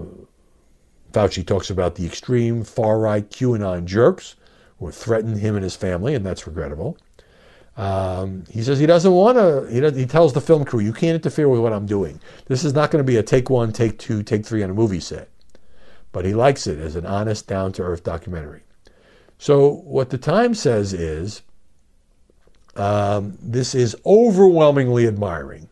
Fauci 1.12 1.46
talks 1.46 1.68
about 1.68 1.96
the 1.96 2.06
extreme 2.06 2.64
far 2.64 2.98
right 2.98 3.28
QAnon 3.28 3.84
jerks 3.84 4.36
who 4.78 4.90
threatened 4.90 5.38
him 5.38 5.54
and 5.54 5.64
his 5.64 5.76
family, 5.76 6.14
and 6.14 6.24
that's 6.24 6.46
regrettable. 6.46 6.98
Um, 7.76 8.44
he 8.50 8.62
says 8.62 8.78
he 8.78 8.86
doesn't 8.86 9.12
want 9.12 9.36
to. 9.36 9.66
He, 9.70 10.00
he 10.00 10.06
tells 10.06 10.32
the 10.32 10.40
film 10.40 10.64
crew, 10.64 10.80
"You 10.80 10.92
can't 10.92 11.16
interfere 11.16 11.48
with 11.48 11.60
what 11.60 11.72
I'm 11.72 11.86
doing. 11.86 12.20
This 12.46 12.64
is 12.64 12.72
not 12.72 12.90
going 12.90 13.04
to 13.04 13.06
be 13.06 13.18
a 13.18 13.22
take 13.22 13.50
one, 13.50 13.72
take 13.72 13.98
two, 13.98 14.22
take 14.22 14.46
three 14.46 14.62
on 14.62 14.70
a 14.70 14.74
movie 14.74 15.00
set." 15.00 15.28
But 16.12 16.24
he 16.24 16.32
likes 16.32 16.66
it 16.66 16.78
as 16.78 16.96
an 16.96 17.04
honest, 17.04 17.46
down 17.46 17.72
to 17.72 17.82
earth 17.82 18.02
documentary. 18.02 18.62
So 19.38 19.82
what 19.84 20.08
the 20.08 20.16
Times 20.16 20.58
says 20.58 20.94
is, 20.94 21.42
um, 22.74 23.36
this 23.42 23.74
is 23.74 23.94
overwhelmingly 24.06 25.06
admiring. 25.06 25.68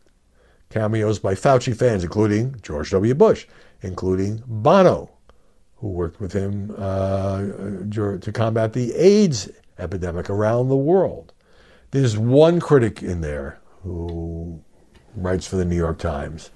Cameos 0.69 1.19
by 1.19 1.35
Fauci 1.35 1.75
fans, 1.75 2.05
including 2.05 2.57
George 2.61 2.90
W. 2.90 3.14
Bush, 3.14 3.47
including 3.81 4.43
Bono, 4.47 5.11
who 5.85 5.90
worked 5.90 6.18
with 6.18 6.33
him 6.33 6.75
uh, 6.79 7.40
to 7.90 8.33
combat 8.33 8.73
the 8.73 8.94
AIDS 8.94 9.51
epidemic 9.79 10.31
around 10.31 10.70
the 10.70 10.77
world. 10.77 11.35
There's 11.90 12.16
one 12.16 12.59
critic 12.59 13.03
in 13.03 13.20
there 13.20 13.61
who 13.83 14.62
writes 15.14 15.47
for 15.47 15.57
the 15.57 15.64
New 15.66 15.77
York 15.77 15.99
Times, 15.99 16.49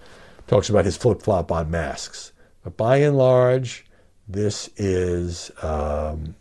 talks 0.46 0.70
about 0.70 0.86
his 0.86 0.96
flip 0.96 1.20
flop 1.20 1.52
on 1.52 1.70
masks. 1.70 2.32
But 2.64 2.78
by 2.78 2.96
and 2.96 3.18
large, 3.18 3.84
this 4.26 4.70
is 4.78 5.50
um, 5.60 6.34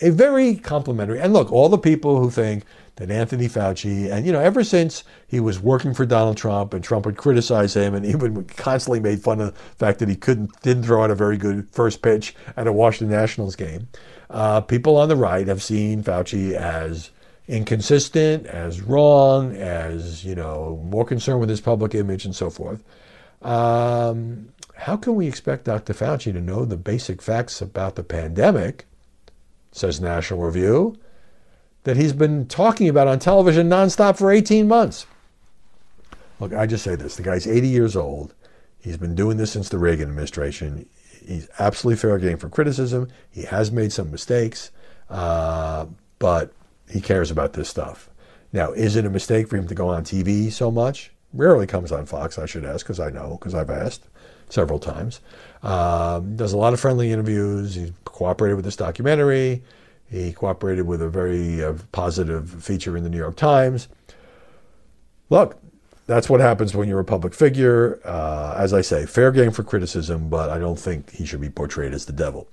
a 0.00 0.10
very 0.10 0.54
complimentary. 0.54 1.18
And 1.18 1.32
look, 1.32 1.50
all 1.50 1.68
the 1.68 1.76
people 1.76 2.20
who 2.20 2.30
think 2.30 2.62
that 2.96 3.10
Anthony 3.10 3.48
Fauci, 3.48 4.10
and 4.10 4.24
you 4.24 4.32
know, 4.32 4.40
ever 4.40 4.62
since 4.62 5.02
he 5.26 5.40
was 5.40 5.58
working 5.58 5.94
for 5.94 6.06
Donald 6.06 6.36
Trump 6.36 6.72
and 6.72 6.84
Trump 6.84 7.06
would 7.06 7.16
criticize 7.16 7.74
him 7.74 7.94
and 7.94 8.06
even 8.06 8.44
constantly 8.44 9.00
made 9.00 9.20
fun 9.20 9.40
of 9.40 9.52
the 9.52 9.60
fact 9.76 9.98
that 9.98 10.08
he 10.08 10.16
couldn't 10.16 10.50
didn't 10.62 10.84
throw 10.84 11.02
out 11.02 11.10
a 11.10 11.14
very 11.14 11.36
good 11.36 11.68
first 11.70 12.02
pitch 12.02 12.34
at 12.56 12.66
a 12.66 12.72
Washington 12.72 13.16
Nationals 13.16 13.56
game, 13.56 13.88
uh, 14.30 14.60
people 14.60 14.96
on 14.96 15.08
the 15.08 15.16
right 15.16 15.48
have 15.48 15.62
seen 15.62 16.02
Fauci 16.02 16.52
as 16.52 17.10
inconsistent, 17.48 18.46
as 18.46 18.80
wrong, 18.80 19.54
as 19.56 20.24
you 20.24 20.34
know, 20.34 20.80
more 20.84 21.04
concerned 21.04 21.40
with 21.40 21.48
his 21.48 21.60
public 21.60 21.94
image 21.94 22.24
and 22.24 22.34
so 22.34 22.48
forth. 22.48 22.82
Um, 23.42 24.48
how 24.76 24.96
can 24.96 25.14
we 25.14 25.26
expect 25.26 25.64
Dr. 25.64 25.92
Fauci 25.92 26.32
to 26.32 26.40
know 26.40 26.64
the 26.64 26.76
basic 26.76 27.20
facts 27.20 27.60
about 27.60 27.96
the 27.96 28.02
pandemic, 28.02 28.86
says 29.72 30.00
National 30.00 30.40
Review, 30.40 30.96
that 31.84 31.96
he's 31.96 32.12
been 32.12 32.46
talking 32.46 32.88
about 32.88 33.06
on 33.06 33.18
television 33.18 33.68
nonstop 33.68 34.18
for 34.18 34.30
18 34.30 34.66
months? 34.66 35.06
Look, 36.40 36.52
I 36.52 36.66
just 36.66 36.84
say 36.84 36.96
this 36.96 37.16
the 37.16 37.22
guy's 37.22 37.46
80 37.46 37.68
years 37.68 37.96
old. 37.96 38.34
He's 38.80 38.96
been 38.96 39.14
doing 39.14 39.36
this 39.36 39.52
since 39.52 39.68
the 39.68 39.78
Reagan 39.78 40.08
administration. 40.08 40.86
He's 41.26 41.48
absolutely 41.58 41.98
fair 42.00 42.18
game 42.18 42.36
for 42.36 42.50
criticism. 42.50 43.08
He 43.30 43.42
has 43.44 43.70
made 43.70 43.92
some 43.92 44.10
mistakes, 44.10 44.70
uh, 45.08 45.86
but 46.18 46.52
he 46.90 47.00
cares 47.00 47.30
about 47.30 47.54
this 47.54 47.68
stuff. 47.68 48.10
Now, 48.52 48.72
is 48.72 48.94
it 48.96 49.06
a 49.06 49.10
mistake 49.10 49.48
for 49.48 49.56
him 49.56 49.66
to 49.68 49.74
go 49.74 49.88
on 49.88 50.04
TV 50.04 50.52
so 50.52 50.70
much? 50.70 51.12
Rarely 51.32 51.66
comes 51.66 51.92
on 51.92 52.06
Fox, 52.06 52.38
I 52.38 52.46
should 52.46 52.64
ask, 52.64 52.84
because 52.84 53.00
I 53.00 53.10
know, 53.10 53.38
because 53.40 53.54
I've 53.54 53.70
asked 53.70 54.04
several 54.48 54.78
times. 54.78 55.20
Um, 55.62 56.36
does 56.36 56.52
a 56.52 56.58
lot 56.58 56.72
of 56.74 56.80
friendly 56.80 57.10
interviews. 57.10 57.74
He 57.74 57.92
cooperated 58.04 58.56
with 58.56 58.64
this 58.64 58.76
documentary. 58.76 59.62
He 60.14 60.32
cooperated 60.32 60.86
with 60.86 61.02
a 61.02 61.08
very 61.08 61.64
uh, 61.64 61.74
positive 61.90 62.62
feature 62.62 62.96
in 62.96 63.02
the 63.02 63.10
New 63.10 63.18
York 63.18 63.34
Times. 63.34 63.88
Look, 65.28 65.58
that's 66.06 66.30
what 66.30 66.38
happens 66.38 66.72
when 66.72 66.88
you're 66.88 67.00
a 67.00 67.04
public 67.04 67.34
figure. 67.34 67.98
Uh, 68.04 68.54
as 68.56 68.72
I 68.72 68.80
say, 68.80 69.06
fair 69.06 69.32
game 69.32 69.50
for 69.50 69.64
criticism, 69.64 70.28
but 70.28 70.50
I 70.50 70.58
don't 70.58 70.78
think 70.78 71.10
he 71.10 71.26
should 71.26 71.40
be 71.40 71.50
portrayed 71.50 71.92
as 71.92 72.04
the 72.04 72.12
devil. 72.12 72.46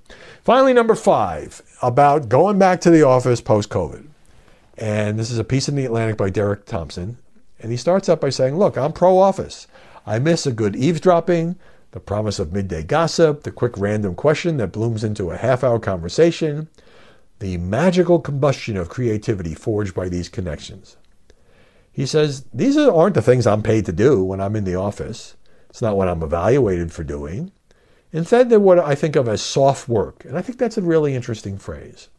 Finally, 0.43 0.73
number 0.73 0.95
five, 0.95 1.61
about 1.83 2.29
going 2.29 2.57
back 2.57 2.81
to 2.81 2.89
the 2.89 3.03
office 3.03 3.41
post 3.41 3.69
COVID. 3.69 4.07
And 4.79 5.19
this 5.19 5.29
is 5.29 5.37
a 5.37 5.43
piece 5.43 5.69
in 5.69 5.75
the 5.75 5.85
Atlantic 5.85 6.17
by 6.17 6.31
Derek 6.31 6.65
Thompson. 6.65 7.19
And 7.59 7.69
he 7.69 7.77
starts 7.77 8.09
out 8.09 8.21
by 8.21 8.31
saying, 8.31 8.57
Look, 8.57 8.75
I'm 8.75 8.91
pro 8.91 9.19
office. 9.19 9.67
I 10.07 10.17
miss 10.17 10.47
a 10.47 10.51
good 10.51 10.75
eavesdropping, 10.75 11.57
the 11.91 11.99
promise 11.99 12.39
of 12.39 12.53
midday 12.53 12.81
gossip, 12.81 13.43
the 13.43 13.51
quick 13.51 13.77
random 13.77 14.15
question 14.15 14.57
that 14.57 14.71
blooms 14.71 15.03
into 15.03 15.29
a 15.29 15.37
half 15.37 15.63
hour 15.63 15.77
conversation, 15.77 16.67
the 17.41 17.57
magical 17.57 18.19
combustion 18.19 18.77
of 18.77 18.87
creativity 18.87 19.55
forged 19.55 19.95
by 19.95 20.07
these 20.07 20.29
connections. 20.29 20.95
He 21.91 22.05
says, 22.05 22.45
These 22.53 22.77
aren't 22.77 23.15
the 23.15 23.21
things 23.21 23.47
I'm 23.47 23.63
paid 23.63 23.85
to 23.87 23.91
do 23.91 24.23
when 24.23 24.39
I'm 24.39 24.55
in 24.55 24.63
the 24.63 24.75
office. 24.75 25.35
It's 25.69 25.81
not 25.81 25.97
what 25.97 26.07
I'm 26.07 26.21
evaluated 26.21 26.93
for 26.93 27.03
doing. 27.03 27.51
Instead, 28.13 28.49
they're 28.49 28.59
what 28.59 28.77
I 28.77 28.93
think 28.93 29.15
of 29.15 29.27
as 29.27 29.41
soft 29.41 29.89
work. 29.89 30.23
And 30.23 30.37
I 30.37 30.43
think 30.43 30.59
that's 30.59 30.77
a 30.77 30.83
really 30.83 31.15
interesting 31.15 31.57
phrase. 31.57 32.09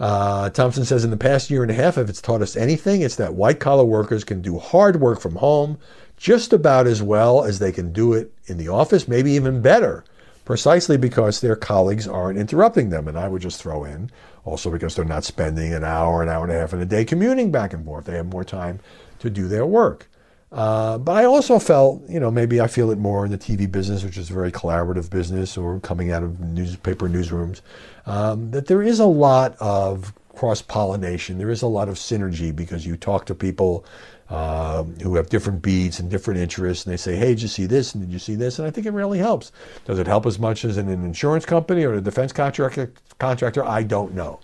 Uh, 0.00 0.48
Thompson 0.48 0.86
says 0.86 1.04
in 1.04 1.10
the 1.10 1.16
past 1.16 1.50
year 1.50 1.62
and 1.62 1.70
a 1.70 1.74
half, 1.74 1.98
if 1.98 2.08
it's 2.08 2.22
taught 2.22 2.40
us 2.40 2.56
anything, 2.56 3.02
it's 3.02 3.16
that 3.16 3.34
white 3.34 3.60
collar 3.60 3.84
workers 3.84 4.24
can 4.24 4.40
do 4.40 4.58
hard 4.58 5.00
work 5.00 5.20
from 5.20 5.36
home 5.36 5.76
just 6.16 6.54
about 6.54 6.86
as 6.86 7.02
well 7.02 7.44
as 7.44 7.58
they 7.58 7.72
can 7.72 7.92
do 7.92 8.14
it 8.14 8.32
in 8.46 8.56
the 8.56 8.68
office, 8.68 9.06
maybe 9.06 9.32
even 9.32 9.60
better, 9.60 10.04
precisely 10.48 10.96
because 10.96 11.42
their 11.42 11.54
colleagues 11.54 12.08
aren't 12.08 12.38
interrupting 12.38 12.88
them. 12.88 13.06
And 13.06 13.18
I 13.18 13.28
would 13.28 13.42
just 13.42 13.60
throw 13.60 13.84
in 13.84 14.10
also 14.46 14.70
because 14.70 14.94
they're 14.94 15.04
not 15.04 15.22
spending 15.22 15.74
an 15.74 15.84
hour, 15.84 16.22
an 16.22 16.30
hour 16.30 16.42
and 16.42 16.50
a 16.50 16.58
half 16.58 16.72
in 16.72 16.80
a 16.80 16.86
day 16.86 17.04
commuting 17.04 17.50
back 17.50 17.74
and 17.74 17.84
forth. 17.84 18.06
They 18.06 18.14
have 18.14 18.24
more 18.24 18.44
time 18.44 18.80
to 19.18 19.28
do 19.28 19.46
their 19.46 19.66
work. 19.66 20.08
Uh, 20.50 20.96
but 20.96 21.18
I 21.18 21.26
also 21.26 21.58
felt, 21.58 22.02
you 22.08 22.18
know, 22.18 22.30
maybe 22.30 22.62
I 22.62 22.66
feel 22.66 22.90
it 22.90 22.96
more 22.96 23.26
in 23.26 23.30
the 23.30 23.36
TV 23.36 23.70
business, 23.70 24.02
which 24.02 24.16
is 24.16 24.30
a 24.30 24.32
very 24.32 24.50
collaborative 24.50 25.10
business, 25.10 25.58
or 25.58 25.80
coming 25.80 26.12
out 26.12 26.22
of 26.22 26.40
newspaper 26.40 27.10
newsrooms, 27.10 27.60
um, 28.06 28.50
that 28.52 28.68
there 28.68 28.82
is 28.82 29.00
a 29.00 29.04
lot 29.04 29.54
of 29.60 30.14
cross 30.34 30.62
pollination. 30.62 31.36
There 31.36 31.50
is 31.50 31.60
a 31.60 31.66
lot 31.66 31.90
of 31.90 31.96
synergy 31.96 32.56
because 32.56 32.86
you 32.86 32.96
talk 32.96 33.26
to 33.26 33.34
people 33.34 33.84
uh, 34.30 34.82
who 35.02 35.16
have 35.16 35.30
different 35.30 35.62
beats 35.62 35.98
and 35.98 36.10
different 36.10 36.38
interests, 36.38 36.84
and 36.84 36.92
they 36.92 36.98
say, 36.98 37.16
"Hey, 37.16 37.28
did 37.28 37.42
you 37.42 37.48
see 37.48 37.66
this? 37.66 37.94
And 37.94 38.04
did 38.04 38.12
you 38.12 38.18
see 38.18 38.34
this?" 38.34 38.58
And 38.58 38.68
I 38.68 38.70
think 38.70 38.86
it 38.86 38.92
really 38.92 39.18
helps. 39.18 39.52
Does 39.86 39.98
it 39.98 40.06
help 40.06 40.26
as 40.26 40.38
much 40.38 40.64
as 40.64 40.76
in 40.76 40.88
an 40.88 41.04
insurance 41.04 41.46
company 41.46 41.84
or 41.84 41.94
a 41.94 42.00
defense 42.00 42.32
contractor? 42.32 42.92
Contractor, 43.18 43.64
I 43.64 43.82
don't 43.82 44.14
know. 44.14 44.40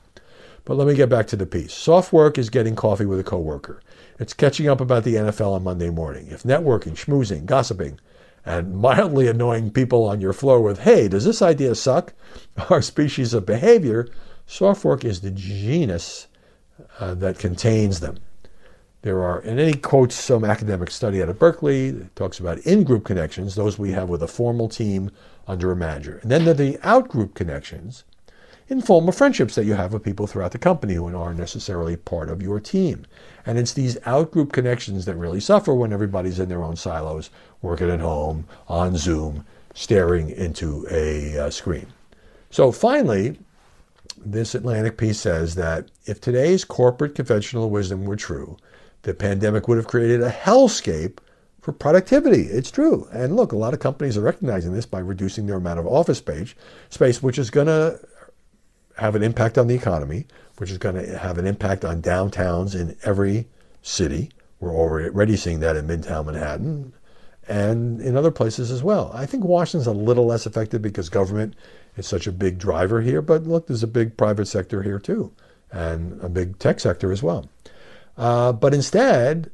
But 0.65 0.79
let 0.79 0.87
me 0.87 0.95
get 0.95 1.11
back 1.11 1.27
to 1.29 1.37
the 1.37 1.45
piece. 1.45 1.75
Soft 1.75 2.13
work 2.13 2.39
is 2.39 2.49
getting 2.49 2.75
coffee 2.75 3.05
with 3.05 3.21
a 3.21 3.25
coworker. 3.25 3.83
It's 4.19 4.33
catching 4.33 4.69
up 4.69 4.81
about 4.81 5.05
the 5.05 5.17
NFL 5.17 5.53
on 5.53 5.65
Monday 5.65 5.91
morning. 5.91 6.29
If 6.31 6.45
networking, 6.45 6.93
schmoozing, 6.93 7.45
gossiping, 7.45 7.99
and 8.47 8.75
mildly 8.75 9.29
annoying 9.29 9.71
people 9.71 10.05
on 10.05 10.23
your 10.23 10.33
floor 10.33 10.63
with, 10.63 10.81
hey, 10.81 11.09
does 11.09 11.27
this 11.27 11.43
idea 11.43 11.75
suck? 11.75 12.15
Our 12.71 12.81
species 12.81 13.35
of 13.35 13.45
behavior, 13.45 14.09
soft 14.47 14.85
work 14.85 15.05
is 15.05 15.21
the 15.21 15.31
genus 15.31 16.29
uh, 16.99 17.15
that 17.15 17.39
contains 17.39 18.01
them. 18.01 18.17
There 19.05 19.23
are, 19.23 19.41
and 19.41 19.59
then 19.59 19.69
he 19.69 19.75
quotes 19.75 20.15
some 20.15 20.47
academic 20.47 20.91
study 20.91 21.23
out 21.23 21.29
of 21.29 21.39
Berkeley 21.39 21.91
that 21.91 22.17
talks 22.17 22.41
about 22.41 22.57
in 22.61 22.85
group 22.85 23.05
connections, 23.05 23.55
those 23.55 23.79
we 23.79 23.93
have 23.93 24.09
with 24.09 24.23
a 24.23 24.27
formal 24.27 24.67
team 24.67 25.11
under 25.47 25.71
a 25.71 25.77
manager. 25.77 26.21
And 26.23 26.31
then 26.31 26.47
there 26.47 26.55
are 26.55 26.57
the 26.57 26.79
out 26.83 27.09
group 27.09 27.35
connections, 27.35 28.05
informal 28.69 29.13
friendships 29.13 29.57
that 29.57 29.67
you 29.67 29.75
have 29.75 29.93
with 29.93 30.05
people 30.05 30.27
throughout 30.27 30.53
the 30.53 30.59
company 30.59 30.95
who 30.95 31.15
aren't 31.15 31.39
necessarily 31.39 31.99
part 31.99 32.31
of 32.31 32.41
your 32.41 32.59
team. 32.61 33.05
And 33.45 33.59
it's 33.59 33.75
these 33.75 33.99
out-group 34.07 34.53
connections 34.53 35.05
that 35.05 35.17
really 35.17 35.41
suffer 35.41 35.75
when 35.75 35.93
everybody's 35.93 36.41
in 36.41 36.49
their 36.49 36.63
own 36.63 36.77
silos, 36.77 37.29
working 37.61 37.91
at 37.91 38.01
home, 38.01 38.47
on 38.69 38.97
Zoom, 38.97 39.45
staring 39.75 40.31
into 40.31 40.87
a 40.91 41.37
uh, 41.37 41.51
screen. 41.51 41.89
So 42.51 42.73
finally, 42.73 43.39
this 44.25 44.55
Atlantic 44.55 44.97
piece 44.97 45.21
says 45.21 45.57
that 45.57 45.91
if 46.07 46.23
today's 46.23 46.65
corporate 46.65 47.15
conventional 47.15 47.69
wisdom 47.69 48.07
were 48.07 48.17
true, 48.17 48.57
the 49.05 49.15
pandemic 49.15 49.69
would 49.69 49.79
have 49.79 49.87
created 49.87 50.23
a 50.23 50.31
hellscape 50.31 51.19
for 51.61 51.73
productivity. 51.73 52.43
It's 52.43 52.71
true. 52.71 53.09
And 53.13 53.37
look, 53.37 53.53
a 53.53 53.57
lot 53.57 53.73
of 53.73 53.81
companies 53.81 54.19
are 54.19 54.23
recognizing 54.23 54.75
this 54.75 54.87
by 54.87 54.99
reducing 54.99 55.47
their 55.47 55.57
amount 55.57 55.79
of 55.79 55.87
office 55.87 56.19
space, 56.19 56.55
space 56.91 57.23
which 57.23 57.39
is 57.39 57.51
going 57.51 57.69
to 57.69 57.99
have 58.99 59.15
an 59.15 59.23
impact 59.23 59.57
on 59.57 59.67
the 59.67 59.75
economy, 59.75 60.27
which 60.59 60.71
is 60.71 60.79
going 60.79 60.95
to 60.97 61.19
have 61.19 61.39
an 61.39 61.47
impact 61.47 61.85
on 61.85 62.03
downtowns 62.03 62.75
in 62.75 62.97
every 63.05 63.47
city. 63.83 64.31
We're 64.61 64.75
already 64.75 65.37
seeing 65.37 65.61
that 65.61 65.77
in 65.77 65.87
Midtown 65.87 66.27
Manhattan 66.27 66.93
and 67.49 68.01
in 68.01 68.17
other 68.17 68.31
places 68.31 68.71
as 68.71 68.83
well. 68.83 69.11
I 69.13 69.27
think 69.27 69.45
Washington's 69.45 69.87
a 69.87 69.93
little 69.93 70.27
less 70.27 70.47
affected 70.47 70.81
because 70.81 71.09
government 71.09 71.55
is 71.97 72.07
such 72.07 72.27
a 72.27 72.33
big 72.33 72.59
driver 72.59 73.03
here, 73.03 73.21
but 73.21 73.45
look, 73.45 73.67
there's 73.67 73.83
a 73.83 73.89
big 73.89 74.17
private 74.17 74.47
sector 74.47 74.83
here 74.83 74.99
too, 74.99 75.33
and 75.71 76.21
a 76.23 76.29
big 76.29 76.59
tech 76.59 76.81
sector 76.81 77.13
as 77.13 77.23
well. 77.23 77.49
Uh, 78.17 78.53
but 78.53 78.75
instead, 78.75 79.51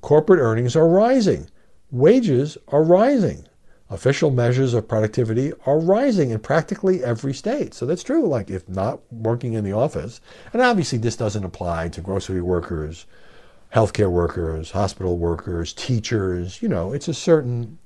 corporate 0.00 0.40
earnings 0.40 0.74
are 0.76 0.88
rising, 0.88 1.48
wages 1.90 2.58
are 2.68 2.82
rising 2.82 3.46
official 3.88 4.30
measures 4.30 4.74
of 4.74 4.88
productivity 4.88 5.52
are 5.64 5.78
rising 5.78 6.30
in 6.30 6.38
practically 6.40 7.04
every 7.04 7.32
state. 7.32 7.74
So 7.74 7.86
that's 7.86 8.02
true. 8.02 8.26
Like 8.26 8.50
if 8.50 8.68
not 8.68 9.00
working 9.12 9.52
in 9.52 9.64
the 9.64 9.72
office, 9.72 10.20
and 10.52 10.62
obviously 10.62 10.98
this 10.98 11.16
doesn't 11.16 11.44
apply 11.44 11.88
to 11.90 12.00
grocery 12.00 12.42
workers, 12.42 13.06
healthcare 13.74 14.10
workers, 14.10 14.72
hospital 14.72 15.18
workers, 15.18 15.72
teachers, 15.72 16.60
you 16.62 16.68
know, 16.68 16.92
it's 16.92 17.08
a 17.08 17.14
certain 17.14 17.78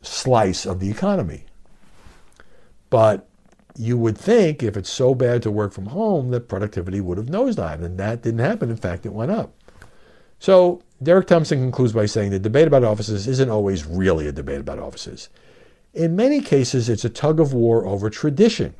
slice 0.00 0.66
of 0.66 0.80
the 0.80 0.90
economy. 0.90 1.44
But 2.90 3.28
you 3.76 3.96
would 3.96 4.18
think 4.18 4.62
if 4.62 4.76
it's 4.76 4.90
so 4.90 5.14
bad 5.14 5.42
to 5.42 5.50
work 5.50 5.72
from 5.72 5.86
home 5.86 6.30
that 6.30 6.48
productivity 6.48 7.00
would 7.00 7.18
have 7.18 7.26
nosedived, 7.26 7.82
and 7.82 7.98
that 7.98 8.22
didn't 8.22 8.40
happen. 8.40 8.70
In 8.70 8.76
fact, 8.76 9.06
it 9.06 9.12
went 9.12 9.30
up. 9.30 9.54
So 10.38 10.82
Derek 11.02 11.26
Thompson 11.26 11.60
concludes 11.60 11.92
by 11.92 12.06
saying 12.06 12.30
the 12.30 12.38
debate 12.38 12.66
about 12.66 12.84
offices 12.84 13.26
isn't 13.26 13.50
always 13.50 13.86
really 13.86 14.26
a 14.26 14.32
debate 14.32 14.60
about 14.60 14.78
offices. 14.78 15.28
In 15.94 16.16
many 16.16 16.40
cases, 16.40 16.88
it's 16.88 17.04
a 17.04 17.10
tug 17.10 17.38
of 17.38 17.52
war 17.52 17.86
over 17.86 18.10
tradition, 18.10 18.74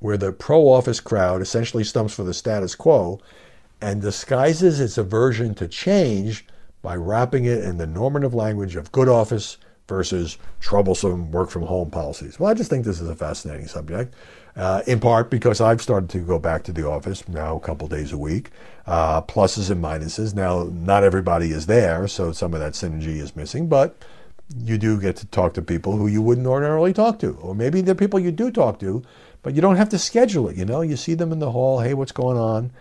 where 0.00 0.16
the 0.16 0.32
pro 0.32 0.68
office 0.68 1.00
crowd 1.00 1.42
essentially 1.42 1.84
stumps 1.84 2.14
for 2.14 2.24
the 2.24 2.34
status 2.34 2.74
quo 2.74 3.20
and 3.80 4.02
disguises 4.02 4.80
its 4.80 4.98
aversion 4.98 5.54
to 5.54 5.68
change 5.68 6.46
by 6.82 6.94
wrapping 6.94 7.44
it 7.44 7.64
in 7.64 7.78
the 7.78 7.86
normative 7.86 8.34
language 8.34 8.76
of 8.76 8.92
good 8.92 9.08
office 9.08 9.56
versus 9.90 10.38
troublesome 10.60 11.30
work 11.32 11.50
from 11.50 11.62
home 11.62 11.90
policies. 11.90 12.40
Well, 12.40 12.48
I 12.48 12.54
just 12.54 12.70
think 12.70 12.86
this 12.86 13.00
is 13.00 13.08
a 13.08 13.16
fascinating 13.16 13.66
subject 13.66 14.14
uh, 14.56 14.82
in 14.86 15.00
part 15.00 15.30
because 15.30 15.60
I've 15.60 15.82
started 15.82 16.08
to 16.10 16.18
go 16.20 16.38
back 16.38 16.62
to 16.64 16.72
the 16.72 16.88
office 16.88 17.28
now 17.28 17.56
a 17.56 17.60
couple 17.60 17.88
days 17.88 18.12
a 18.12 18.18
week. 18.18 18.50
Uh, 18.86 19.20
pluses 19.22 19.70
and 19.70 19.82
minuses. 19.82 20.34
Now, 20.34 20.68
not 20.72 21.04
everybody 21.04 21.50
is 21.50 21.66
there, 21.66 22.08
so 22.08 22.32
some 22.32 22.54
of 22.54 22.60
that 22.60 22.72
synergy 22.72 23.18
is 23.18 23.36
missing, 23.36 23.68
but 23.68 23.96
you 24.58 24.78
do 24.78 25.00
get 25.00 25.16
to 25.16 25.26
talk 25.26 25.54
to 25.54 25.62
people 25.62 25.96
who 25.96 26.06
you 26.06 26.22
wouldn't 26.22 26.46
ordinarily 26.46 26.92
talk 26.92 27.18
to. 27.20 27.36
Or 27.42 27.54
maybe 27.54 27.80
they're 27.80 27.94
people 27.94 28.18
you 28.18 28.32
do 28.32 28.50
talk 28.50 28.78
to, 28.80 29.02
but 29.42 29.54
you 29.54 29.60
don't 29.60 29.76
have 29.76 29.88
to 29.90 29.98
schedule 29.98 30.48
it. 30.48 30.56
You 30.56 30.64
know, 30.64 30.80
you 30.80 30.96
see 30.96 31.14
them 31.14 31.32
in 31.32 31.40
the 31.40 31.50
hall, 31.50 31.80
hey, 31.80 31.94
what's 31.94 32.12
going 32.12 32.38
on? 32.38 32.72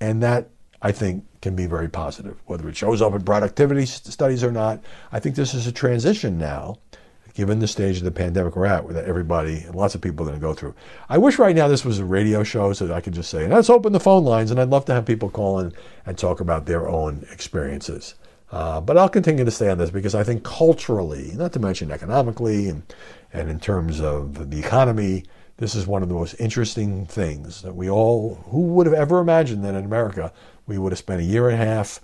And 0.00 0.22
that, 0.22 0.48
I 0.82 0.92
think, 0.92 1.24
can 1.40 1.54
be 1.54 1.66
very 1.66 1.88
positive. 1.88 2.40
Whether 2.46 2.68
it 2.68 2.76
shows 2.76 3.02
up 3.02 3.14
in 3.14 3.22
productivity 3.22 3.86
studies 3.86 4.44
or 4.44 4.52
not, 4.52 4.80
I 5.12 5.20
think 5.20 5.36
this 5.36 5.54
is 5.54 5.66
a 5.66 5.72
transition 5.72 6.38
now 6.38 6.78
given 7.38 7.60
the 7.60 7.68
stage 7.68 7.98
of 7.98 8.02
the 8.02 8.10
pandemic 8.10 8.56
we're 8.56 8.66
at, 8.66 8.88
that 8.88 9.04
everybody, 9.04 9.58
and 9.58 9.72
lots 9.72 9.94
of 9.94 10.00
people 10.00 10.26
are 10.26 10.30
going 10.30 10.40
to 10.40 10.44
go 10.44 10.52
through. 10.52 10.74
I 11.08 11.18
wish 11.18 11.38
right 11.38 11.54
now 11.54 11.68
this 11.68 11.84
was 11.84 12.00
a 12.00 12.04
radio 12.04 12.42
show 12.42 12.72
so 12.72 12.88
that 12.88 12.94
I 12.94 13.00
could 13.00 13.12
just 13.12 13.30
say, 13.30 13.46
let's 13.46 13.70
open 13.70 13.92
the 13.92 14.00
phone 14.00 14.24
lines, 14.24 14.50
and 14.50 14.60
I'd 14.60 14.70
love 14.70 14.86
to 14.86 14.92
have 14.92 15.06
people 15.06 15.30
call 15.30 15.60
in 15.60 15.72
and 16.04 16.18
talk 16.18 16.40
about 16.40 16.66
their 16.66 16.88
own 16.88 17.24
experiences. 17.30 18.16
Uh, 18.50 18.80
but 18.80 18.98
I'll 18.98 19.08
continue 19.08 19.44
to 19.44 19.52
stay 19.52 19.70
on 19.70 19.78
this 19.78 19.90
because 19.90 20.16
I 20.16 20.24
think 20.24 20.42
culturally, 20.42 21.30
not 21.36 21.52
to 21.52 21.60
mention 21.60 21.92
economically 21.92 22.68
and, 22.68 22.82
and 23.32 23.48
in 23.48 23.60
terms 23.60 24.00
of 24.00 24.50
the 24.50 24.58
economy, 24.58 25.22
this 25.58 25.76
is 25.76 25.86
one 25.86 26.02
of 26.02 26.08
the 26.08 26.16
most 26.16 26.34
interesting 26.40 27.06
things 27.06 27.62
that 27.62 27.76
we 27.76 27.88
all, 27.88 28.36
who 28.46 28.62
would 28.62 28.86
have 28.86 28.96
ever 28.96 29.20
imagined 29.20 29.64
that 29.64 29.76
in 29.76 29.84
America 29.84 30.32
we 30.68 30.78
would 30.78 30.92
have 30.92 30.98
spent 30.98 31.20
a 31.20 31.24
year 31.24 31.48
and 31.48 31.60
a 31.60 31.64
half, 31.64 32.00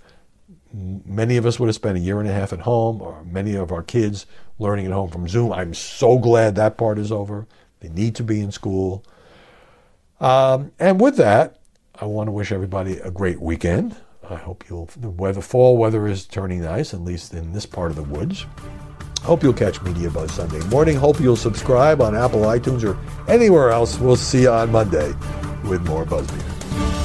many 0.73 1.37
of 1.37 1.45
us 1.45 1.59
would 1.59 1.67
have 1.67 1.75
spent 1.75 1.97
a 1.97 2.01
year 2.01 2.19
and 2.19 2.27
a 2.27 2.33
half 2.33 2.51
at 2.51 2.61
home, 2.61 3.01
or 3.01 3.23
many 3.23 3.55
of 3.55 3.71
our 3.71 3.83
kids 3.83 4.25
learning 4.59 4.85
at 4.85 4.91
home 4.91 5.09
from 5.09 5.27
Zoom. 5.27 5.53
I'm 5.53 5.73
so 5.73 6.17
glad 6.17 6.55
that 6.55 6.77
part 6.77 6.97
is 6.97 7.11
over. 7.11 7.47
They 7.79 7.89
need 7.89 8.15
to 8.15 8.23
be 8.23 8.41
in 8.41 8.51
school. 8.51 9.05
Um, 10.19 10.71
and 10.79 10.99
with 10.99 11.17
that, 11.17 11.59
I 11.93 12.05
want 12.05 12.27
to 12.27 12.31
wish 12.31 12.51
everybody 12.51 12.97
a 12.97 13.11
great 13.11 13.41
weekend. 13.41 13.95
I 14.29 14.35
hope 14.35 14.65
you'll, 14.69 14.89
the 14.97 15.09
weather, 15.09 15.41
fall 15.41 15.77
weather 15.77 16.07
is 16.07 16.25
turning 16.25 16.61
nice, 16.61 16.93
at 16.93 17.01
least 17.01 17.33
in 17.33 17.53
this 17.53 17.65
part 17.65 17.91
of 17.91 17.95
the 17.95 18.03
woods. 18.03 18.45
Hope 19.21 19.43
you'll 19.43 19.53
catch 19.53 19.81
Media 19.83 20.09
Buzz 20.09 20.31
Sunday 20.31 20.59
morning. 20.67 20.95
Hope 20.95 21.19
you'll 21.19 21.35
subscribe 21.35 22.01
on 22.01 22.15
Apple, 22.15 22.41
iTunes, 22.41 22.83
or 22.83 22.97
anywhere 23.31 23.69
else. 23.69 23.99
We'll 23.99 24.15
see 24.15 24.43
you 24.43 24.51
on 24.51 24.71
Monday 24.71 25.13
with 25.63 25.85
more 25.87 26.05
BuzzMeter. 26.05 27.04